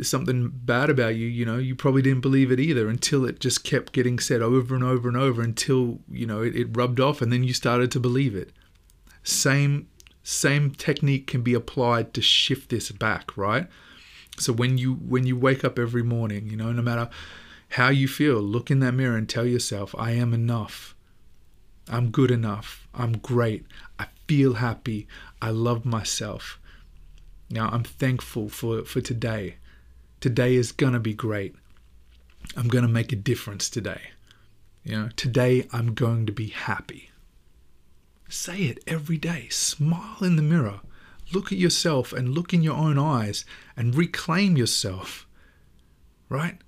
something 0.01 0.51
bad 0.53 0.89
about 0.89 1.15
you 1.15 1.27
you 1.27 1.45
know 1.45 1.58
you 1.58 1.75
probably 1.75 2.01
didn't 2.01 2.21
believe 2.21 2.51
it 2.51 2.60
either 2.60 2.89
until 2.89 3.23
it 3.25 3.39
just 3.39 3.63
kept 3.63 3.93
getting 3.93 4.19
said 4.19 4.41
over 4.41 4.75
and 4.75 4.84
over 4.84 5.08
and 5.08 5.17
over 5.17 5.41
until 5.41 5.99
you 6.10 6.25
know 6.25 6.41
it, 6.41 6.55
it 6.55 6.75
rubbed 6.75 6.99
off 6.99 7.21
and 7.21 7.31
then 7.31 7.43
you 7.43 7.53
started 7.53 7.91
to 7.91 7.99
believe 7.99 8.36
it. 8.36 8.51
Same 9.23 9.88
same 10.23 10.71
technique 10.71 11.27
can 11.27 11.41
be 11.41 11.53
applied 11.53 12.13
to 12.13 12.21
shift 12.21 12.69
this 12.69 12.91
back 12.91 13.36
right 13.38 13.67
so 14.37 14.53
when 14.53 14.77
you 14.77 14.93
when 14.93 15.25
you 15.25 15.37
wake 15.37 15.63
up 15.63 15.79
every 15.79 16.03
morning 16.03 16.47
you 16.47 16.57
know 16.57 16.71
no 16.71 16.81
matter 16.81 17.09
how 17.69 17.89
you 17.89 18.07
feel 18.07 18.39
look 18.39 18.69
in 18.69 18.79
that 18.79 18.93
mirror 18.93 19.17
and 19.17 19.27
tell 19.27 19.45
yourself 19.45 19.95
i 19.97 20.11
am 20.11 20.33
enough 20.33 20.95
I'm 21.89 22.09
good 22.09 22.31
enough. 22.31 22.87
I'm 22.93 23.17
great. 23.17 23.65
I 23.99 24.07
feel 24.27 24.55
happy. 24.55 25.07
I 25.41 25.51
love 25.51 25.85
myself. 25.85 26.59
Now 27.49 27.69
I'm 27.69 27.83
thankful 27.83 28.49
for, 28.49 28.83
for 28.83 29.01
today. 29.01 29.57
Today 30.19 30.55
is 30.55 30.71
gonna 30.71 30.99
be 30.99 31.13
great. 31.13 31.55
I'm 32.57 32.67
gonna 32.67 32.87
make 32.87 33.11
a 33.11 33.17
difference 33.17 33.69
today. 33.69 34.01
You 34.83 34.97
know, 34.97 35.09
today 35.15 35.67
I'm 35.71 35.93
going 35.93 36.25
to 36.25 36.31
be 36.31 36.47
happy. 36.47 37.11
Say 38.29 38.63
it 38.63 38.83
every 38.87 39.17
day. 39.17 39.47
Smile 39.49 40.17
in 40.21 40.35
the 40.35 40.41
mirror. 40.41 40.81
Look 41.33 41.51
at 41.51 41.57
yourself 41.57 42.13
and 42.13 42.33
look 42.33 42.53
in 42.53 42.61
your 42.61 42.75
own 42.75 42.97
eyes 42.97 43.45
and 43.75 43.95
reclaim 43.95 44.57
yourself. 44.57 45.27
Right? 46.29 46.59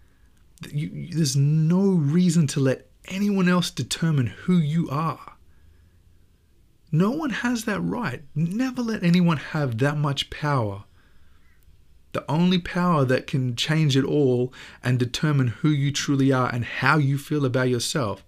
You, 0.72 1.10
there's 1.12 1.36
no 1.36 1.82
reason 1.82 2.48
to 2.48 2.60
let 2.60 2.88
anyone 3.08 3.48
else 3.48 3.70
determine 3.70 4.28
who 4.28 4.58
you 4.58 4.89
are. 4.89 5.34
No 6.91 7.12
one 7.12 7.30
has 7.30 7.65
that 7.65 7.82
right. 7.82 8.24
Never 8.34 8.82
let 8.82 9.04
anyone 9.04 9.38
have 9.38 9.78
that 9.80 9.98
much 9.98 10.30
power. 10.30 10.86
The 12.13 12.26
only 12.32 12.58
power 12.58 13.06
that 13.06 13.28
can 13.28 13.56
change 13.56 13.98
it 13.98 14.06
all 14.06 14.54
and 14.82 14.98
determine 14.98 15.50
who 15.50 15.70
you 15.70 15.91
truly 15.91 16.32
are 16.32 16.50
and 16.52 16.63
how 16.65 16.98
you 16.98 17.17
feel 17.17 17.46
about 17.46 17.70
yourself 17.70 18.26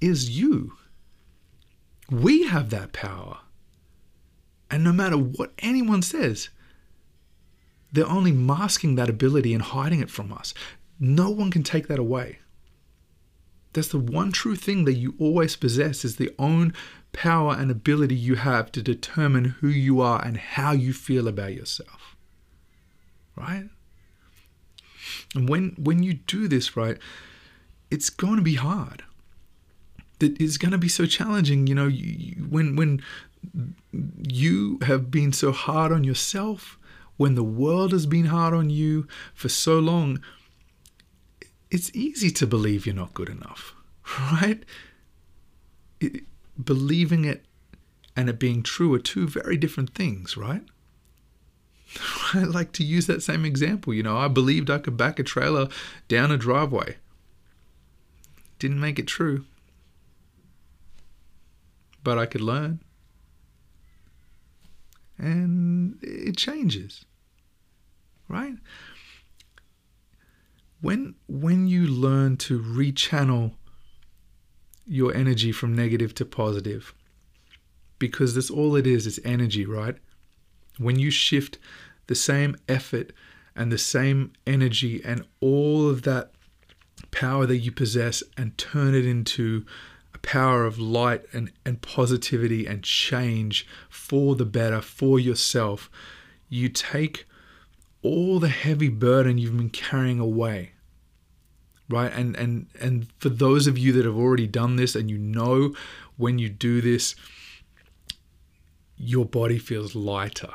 is 0.00 0.30
you. 0.30 0.72
We 2.10 2.44
have 2.44 2.70
that 2.70 2.92
power. 2.92 3.38
And 4.70 4.84
no 4.84 4.92
matter 4.92 5.16
what 5.16 5.52
anyone 5.58 6.02
says, 6.02 6.50
they're 7.92 8.06
only 8.06 8.32
masking 8.32 8.96
that 8.96 9.08
ability 9.08 9.54
and 9.54 9.62
hiding 9.62 10.00
it 10.00 10.10
from 10.10 10.32
us. 10.32 10.52
No 11.00 11.30
one 11.30 11.50
can 11.50 11.62
take 11.62 11.88
that 11.88 11.98
away. 11.98 12.38
That's 13.72 13.88
the 13.88 13.98
one 13.98 14.32
true 14.32 14.56
thing 14.56 14.84
that 14.84 14.94
you 14.94 15.14
always 15.18 15.56
possess 15.56 16.04
is 16.04 16.16
the 16.16 16.34
own 16.38 16.74
power 17.12 17.54
and 17.54 17.70
ability 17.70 18.14
you 18.14 18.34
have 18.34 18.72
to 18.72 18.82
determine 18.82 19.44
who 19.60 19.68
you 19.68 20.00
are 20.00 20.24
and 20.24 20.36
how 20.36 20.72
you 20.72 20.92
feel 20.92 21.28
about 21.28 21.54
yourself. 21.54 22.16
Right? 23.36 23.68
And 25.34 25.48
when 25.48 25.76
when 25.78 26.02
you 26.02 26.14
do 26.14 26.48
this 26.48 26.76
right, 26.76 26.98
it's 27.90 28.10
going 28.10 28.36
to 28.36 28.42
be 28.42 28.56
hard. 28.56 29.04
It's 30.20 30.56
going 30.56 30.72
to 30.72 30.78
be 30.78 30.88
so 30.88 31.06
challenging, 31.06 31.68
you 31.68 31.74
know, 31.76 31.86
you, 31.86 32.34
when 32.48 32.74
when 32.74 33.00
you 33.92 34.78
have 34.82 35.10
been 35.10 35.32
so 35.32 35.52
hard 35.52 35.92
on 35.92 36.04
yourself, 36.04 36.78
when 37.16 37.34
the 37.34 37.44
world 37.44 37.92
has 37.92 38.06
been 38.06 38.26
hard 38.26 38.54
on 38.54 38.70
you 38.70 39.06
for 39.34 39.48
so 39.48 39.78
long, 39.78 40.22
it's 41.70 41.94
easy 41.94 42.30
to 42.30 42.46
believe 42.46 42.86
you're 42.86 42.94
not 42.94 43.14
good 43.14 43.28
enough, 43.28 43.74
right? 44.32 44.64
It, 46.00 46.24
believing 46.62 47.24
it 47.24 47.44
and 48.16 48.28
it 48.28 48.38
being 48.38 48.62
true 48.62 48.94
are 48.94 48.98
two 48.98 49.28
very 49.28 49.56
different 49.56 49.94
things, 49.94 50.36
right? 50.36 50.62
I 52.34 52.40
like 52.40 52.72
to 52.72 52.84
use 52.84 53.06
that 53.06 53.22
same 53.22 53.44
example. 53.44 53.94
You 53.94 54.02
know, 54.02 54.16
I 54.16 54.28
believed 54.28 54.70
I 54.70 54.78
could 54.78 54.96
back 54.96 55.18
a 55.18 55.22
trailer 55.22 55.68
down 56.08 56.30
a 56.30 56.36
driveway. 56.36 56.96
Didn't 58.58 58.80
make 58.80 58.98
it 58.98 59.06
true. 59.06 59.44
But 62.02 62.18
I 62.18 62.26
could 62.26 62.40
learn. 62.40 62.80
And 65.18 65.98
it 66.02 66.36
changes. 66.36 67.04
Right? 68.28 68.54
When 70.80 71.16
when 71.26 71.66
you 71.66 71.86
learn 71.86 72.36
to 72.38 72.60
rechannel 72.60 73.54
your 74.86 75.14
energy 75.14 75.52
from 75.52 75.74
negative 75.74 76.14
to 76.14 76.24
positive, 76.24 76.94
because 77.98 78.34
that's 78.34 78.50
all 78.50 78.76
it 78.76 78.86
is, 78.86 79.06
it's 79.06 79.18
energy, 79.24 79.66
right? 79.66 79.96
When 80.78 80.98
you 80.98 81.10
shift 81.10 81.58
the 82.06 82.14
same 82.14 82.56
effort 82.68 83.12
and 83.56 83.72
the 83.72 83.78
same 83.78 84.32
energy 84.46 85.02
and 85.04 85.26
all 85.40 85.88
of 85.88 86.02
that 86.02 86.30
power 87.10 87.46
that 87.46 87.58
you 87.58 87.72
possess 87.72 88.22
and 88.36 88.56
turn 88.56 88.94
it 88.94 89.04
into 89.04 89.66
power 90.22 90.64
of 90.64 90.78
light 90.78 91.22
and, 91.32 91.52
and 91.64 91.80
positivity 91.82 92.66
and 92.66 92.82
change 92.82 93.66
for 93.88 94.34
the 94.34 94.44
better 94.44 94.80
for 94.80 95.18
yourself, 95.18 95.90
you 96.48 96.68
take 96.68 97.26
all 98.02 98.38
the 98.38 98.48
heavy 98.48 98.88
burden 98.88 99.38
you've 99.38 99.56
been 99.56 99.70
carrying 99.70 100.20
away 100.20 100.72
right? 101.88 102.12
And 102.12 102.36
and 102.36 102.66
and 102.80 103.06
for 103.18 103.28
those 103.28 103.66
of 103.66 103.78
you 103.78 103.92
that 103.92 104.04
have 104.04 104.16
already 104.16 104.46
done 104.46 104.76
this 104.76 104.94
and 104.94 105.10
you 105.10 105.18
know 105.18 105.74
when 106.16 106.38
you 106.38 106.48
do 106.48 106.80
this 106.80 107.14
your 108.96 109.24
body 109.24 109.58
feels 109.58 109.94
lighter. 109.94 110.52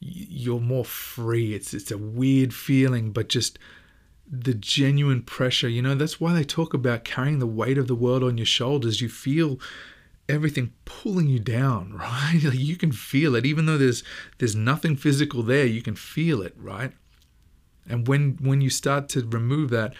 You're 0.00 0.60
more 0.60 0.84
free. 0.84 1.54
It's 1.54 1.74
it's 1.74 1.90
a 1.90 1.98
weird 1.98 2.54
feeling 2.54 3.12
but 3.12 3.28
just 3.28 3.58
the 4.30 4.54
genuine 4.54 5.22
pressure. 5.22 5.68
You 5.68 5.82
know 5.82 5.94
that's 5.94 6.20
why 6.20 6.32
they 6.32 6.44
talk 6.44 6.74
about 6.74 7.04
carrying 7.04 7.38
the 7.38 7.46
weight 7.46 7.78
of 7.78 7.88
the 7.88 7.94
world 7.94 8.22
on 8.22 8.38
your 8.38 8.46
shoulders. 8.46 9.00
You 9.00 9.08
feel 9.08 9.58
everything 10.28 10.72
pulling 10.84 11.28
you 11.28 11.38
down 11.38 11.92
right? 11.96 12.40
Like 12.42 12.58
you 12.58 12.76
can 12.76 12.92
feel 12.92 13.34
it. 13.34 13.46
Even 13.46 13.66
though 13.66 13.78
there's 13.78 14.02
there's 14.38 14.56
nothing 14.56 14.96
physical 14.96 15.42
there 15.42 15.66
you 15.66 15.82
can 15.82 15.96
feel 15.96 16.42
it 16.42 16.54
right? 16.58 16.92
And 17.88 18.06
when 18.08 18.38
when 18.40 18.60
you 18.60 18.70
start 18.70 19.08
to 19.10 19.26
remove 19.26 19.70
that 19.70 19.94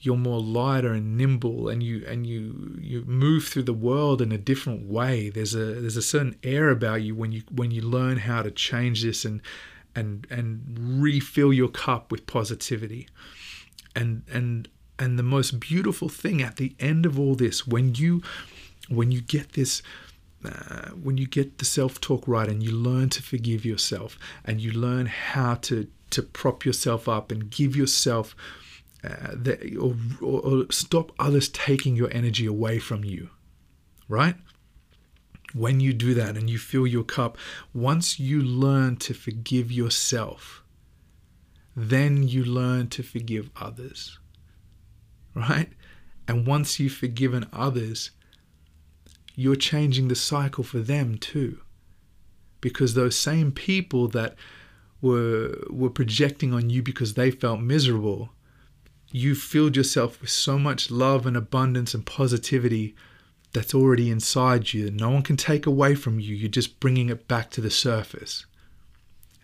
you're 0.00 0.16
more 0.16 0.40
lighter 0.40 0.92
and 0.92 1.16
nimble 1.16 1.68
and 1.68 1.82
you 1.82 2.04
and 2.06 2.26
you 2.26 2.78
you 2.80 3.04
move 3.06 3.44
through 3.44 3.64
the 3.64 3.72
world 3.72 4.20
in 4.20 4.30
a 4.30 4.38
different 4.38 4.86
way. 4.88 5.30
There's 5.30 5.54
a 5.54 5.80
there's 5.80 5.96
a 5.96 6.02
certain 6.02 6.36
air 6.42 6.70
about 6.70 7.02
you 7.02 7.14
when 7.14 7.32
you 7.32 7.42
when 7.50 7.70
you 7.70 7.82
learn 7.82 8.18
how 8.18 8.42
to 8.42 8.50
change 8.50 9.02
this 9.02 9.24
and 9.24 9.40
and 9.94 10.26
and 10.30 10.62
refill 11.02 11.52
your 11.52 11.68
cup 11.68 12.12
with 12.12 12.26
positivity 12.26 13.08
and 13.96 14.22
and 14.32 14.68
and 14.98 15.18
the 15.18 15.22
most 15.22 15.58
beautiful 15.58 16.08
thing 16.08 16.40
at 16.42 16.56
the 16.56 16.74
end 16.78 17.04
of 17.04 17.18
all 17.18 17.34
this 17.34 17.66
when 17.66 17.94
you 17.94 18.22
when 18.88 19.10
you 19.10 19.20
get 19.20 19.52
this 19.52 19.82
uh, 20.44 20.90
when 20.90 21.16
you 21.16 21.26
get 21.26 21.58
the 21.58 21.64
self-talk 21.64 22.28
right 22.28 22.48
and 22.48 22.62
you 22.62 22.70
learn 22.70 23.08
to 23.08 23.22
forgive 23.22 23.64
yourself 23.64 24.18
and 24.44 24.60
you 24.60 24.70
learn 24.70 25.06
how 25.06 25.54
to 25.54 25.88
to 26.10 26.22
prop 26.22 26.64
yourself 26.64 27.08
up 27.08 27.32
and 27.32 27.50
give 27.50 27.74
yourself 27.74 28.36
uh, 29.04 29.32
that, 29.32 29.76
or, 29.76 29.94
or, 30.20 30.40
or 30.40 30.66
stop 30.70 31.12
others 31.18 31.48
taking 31.48 31.96
your 31.96 32.08
energy 32.12 32.46
away 32.46 32.78
from 32.78 33.04
you, 33.04 33.28
right? 34.08 34.36
When 35.54 35.80
you 35.80 35.92
do 35.92 36.14
that 36.14 36.36
and 36.36 36.50
you 36.50 36.58
fill 36.58 36.86
your 36.86 37.04
cup, 37.04 37.38
once 37.72 38.18
you 38.18 38.40
learn 38.42 38.96
to 38.96 39.14
forgive 39.14 39.70
yourself, 39.70 40.62
then 41.76 42.26
you 42.26 42.42
learn 42.42 42.88
to 42.88 43.02
forgive 43.02 43.50
others, 43.54 44.18
right? 45.34 45.68
And 46.26 46.46
once 46.46 46.80
you've 46.80 46.94
forgiven 46.94 47.46
others, 47.52 48.10
you're 49.34 49.54
changing 49.54 50.08
the 50.08 50.14
cycle 50.14 50.64
for 50.64 50.78
them 50.78 51.18
too. 51.18 51.60
Because 52.62 52.94
those 52.94 53.18
same 53.18 53.52
people 53.52 54.08
that 54.08 54.34
were 55.02 55.62
were 55.68 55.90
projecting 55.90 56.54
on 56.54 56.70
you 56.70 56.82
because 56.82 57.14
they 57.14 57.30
felt 57.30 57.60
miserable, 57.60 58.30
you 59.12 59.34
filled 59.34 59.76
yourself 59.76 60.20
with 60.22 60.30
so 60.30 60.58
much 60.58 60.90
love 60.90 61.26
and 61.26 61.36
abundance 61.36 61.92
and 61.92 62.06
positivity 62.06 62.96
that's 63.52 63.74
already 63.74 64.10
inside 64.10 64.72
you 64.74 64.90
no 64.90 65.10
one 65.10 65.22
can 65.22 65.36
take 65.36 65.66
away 65.66 65.94
from 65.94 66.18
you. 66.18 66.34
You're 66.34 66.48
just 66.48 66.80
bringing 66.80 67.10
it 67.10 67.28
back 67.28 67.50
to 67.50 67.60
the 67.60 67.70
surface. 67.70 68.46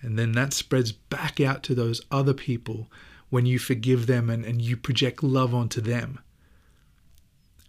And 0.03 0.19
then 0.19 0.33
that 0.33 0.53
spreads 0.53 0.93
back 0.93 1.41
out 1.41 1.63
to 1.65 1.75
those 1.75 2.03
other 2.11 2.35
people 2.35 2.91
when 3.31 3.47
you 3.47 3.59
forgive 3.59 4.07
them 4.07 4.29
and, 4.29 4.45
and 4.45 4.61
you 4.61 4.77
project 4.77 5.23
love 5.23 5.55
onto 5.55 5.81
them. 5.81 6.21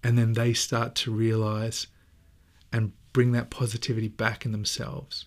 And 0.04 0.18
then 0.18 0.34
they 0.34 0.54
start 0.54 0.96
to 0.96 1.12
realize 1.12 1.88
and 2.74 2.92
bring 3.14 3.32
that 3.32 3.52
positivity 3.52 4.10
back 4.10 4.46
in 4.46 4.52
themselves. 4.52 5.26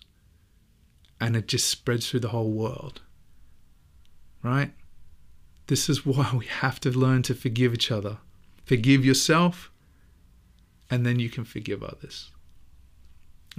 And 1.19 1.35
it 1.35 1.47
just 1.47 1.67
spreads 1.67 2.09
through 2.09 2.19
the 2.19 2.29
whole 2.29 2.51
world. 2.51 3.01
Right? 4.43 4.73
This 5.67 5.89
is 5.89 6.05
why 6.05 6.31
we 6.37 6.45
have 6.45 6.79
to 6.81 6.91
learn 6.91 7.23
to 7.23 7.33
forgive 7.33 7.73
each 7.73 7.91
other. 7.91 8.17
Forgive 8.65 9.05
yourself, 9.05 9.71
and 10.89 11.05
then 11.05 11.19
you 11.19 11.29
can 11.29 11.45
forgive 11.45 11.81
others. 11.81 12.31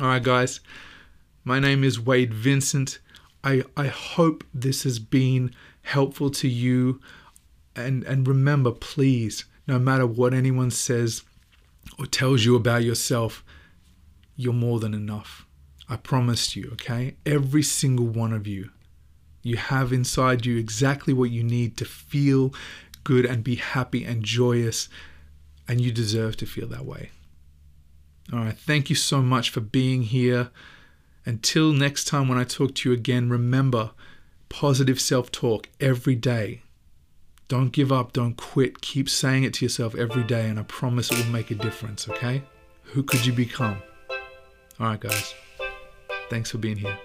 All 0.00 0.06
right, 0.06 0.22
guys. 0.22 0.60
My 1.44 1.58
name 1.58 1.82
is 1.82 1.98
Wade 1.98 2.34
Vincent. 2.34 2.98
I, 3.44 3.64
I 3.76 3.86
hope 3.86 4.44
this 4.52 4.82
has 4.82 4.98
been 4.98 5.54
helpful 5.82 6.30
to 6.30 6.48
you. 6.48 7.00
And, 7.76 8.04
and 8.04 8.26
remember, 8.26 8.72
please, 8.72 9.44
no 9.66 9.78
matter 9.78 10.06
what 10.06 10.34
anyone 10.34 10.70
says 10.70 11.22
or 11.98 12.06
tells 12.06 12.44
you 12.44 12.56
about 12.56 12.84
yourself, 12.84 13.44
you're 14.36 14.52
more 14.52 14.80
than 14.80 14.94
enough. 14.94 15.46
I 15.88 15.96
promise 15.96 16.54
you, 16.54 16.70
okay? 16.72 17.16
Every 17.24 17.62
single 17.62 18.06
one 18.06 18.32
of 18.32 18.46
you 18.46 18.70
you 19.42 19.56
have 19.56 19.92
inside 19.92 20.44
you 20.44 20.56
exactly 20.56 21.14
what 21.14 21.30
you 21.30 21.42
need 21.42 21.76
to 21.78 21.84
feel 21.84 22.52
good 23.04 23.24
and 23.24 23.42
be 23.42 23.54
happy 23.54 24.04
and 24.04 24.22
joyous, 24.22 24.88
and 25.66 25.80
you 25.80 25.90
deserve 25.90 26.36
to 26.36 26.46
feel 26.46 26.68
that 26.68 26.84
way. 26.84 27.10
All 28.32 28.40
right, 28.40 28.56
thank 28.56 28.90
you 28.90 28.96
so 28.96 29.22
much 29.22 29.50
for 29.50 29.60
being 29.60 30.02
here. 30.02 30.50
Until 31.28 31.74
next 31.74 32.06
time, 32.06 32.26
when 32.26 32.38
I 32.38 32.44
talk 32.44 32.74
to 32.76 32.88
you 32.88 32.94
again, 32.94 33.28
remember 33.28 33.90
positive 34.48 34.98
self 34.98 35.30
talk 35.30 35.68
every 35.78 36.14
day. 36.14 36.62
Don't 37.48 37.70
give 37.70 37.92
up, 37.92 38.14
don't 38.14 38.34
quit. 38.34 38.80
Keep 38.80 39.10
saying 39.10 39.44
it 39.44 39.52
to 39.54 39.64
yourself 39.66 39.94
every 39.94 40.24
day, 40.24 40.48
and 40.48 40.58
I 40.58 40.62
promise 40.62 41.12
it 41.12 41.18
will 41.18 41.30
make 41.30 41.50
a 41.50 41.54
difference, 41.54 42.08
okay? 42.08 42.42
Who 42.94 43.02
could 43.02 43.26
you 43.26 43.34
become? 43.34 43.76
All 44.80 44.86
right, 44.86 44.98
guys. 44.98 45.34
Thanks 46.30 46.50
for 46.50 46.56
being 46.56 46.78
here. 46.78 46.98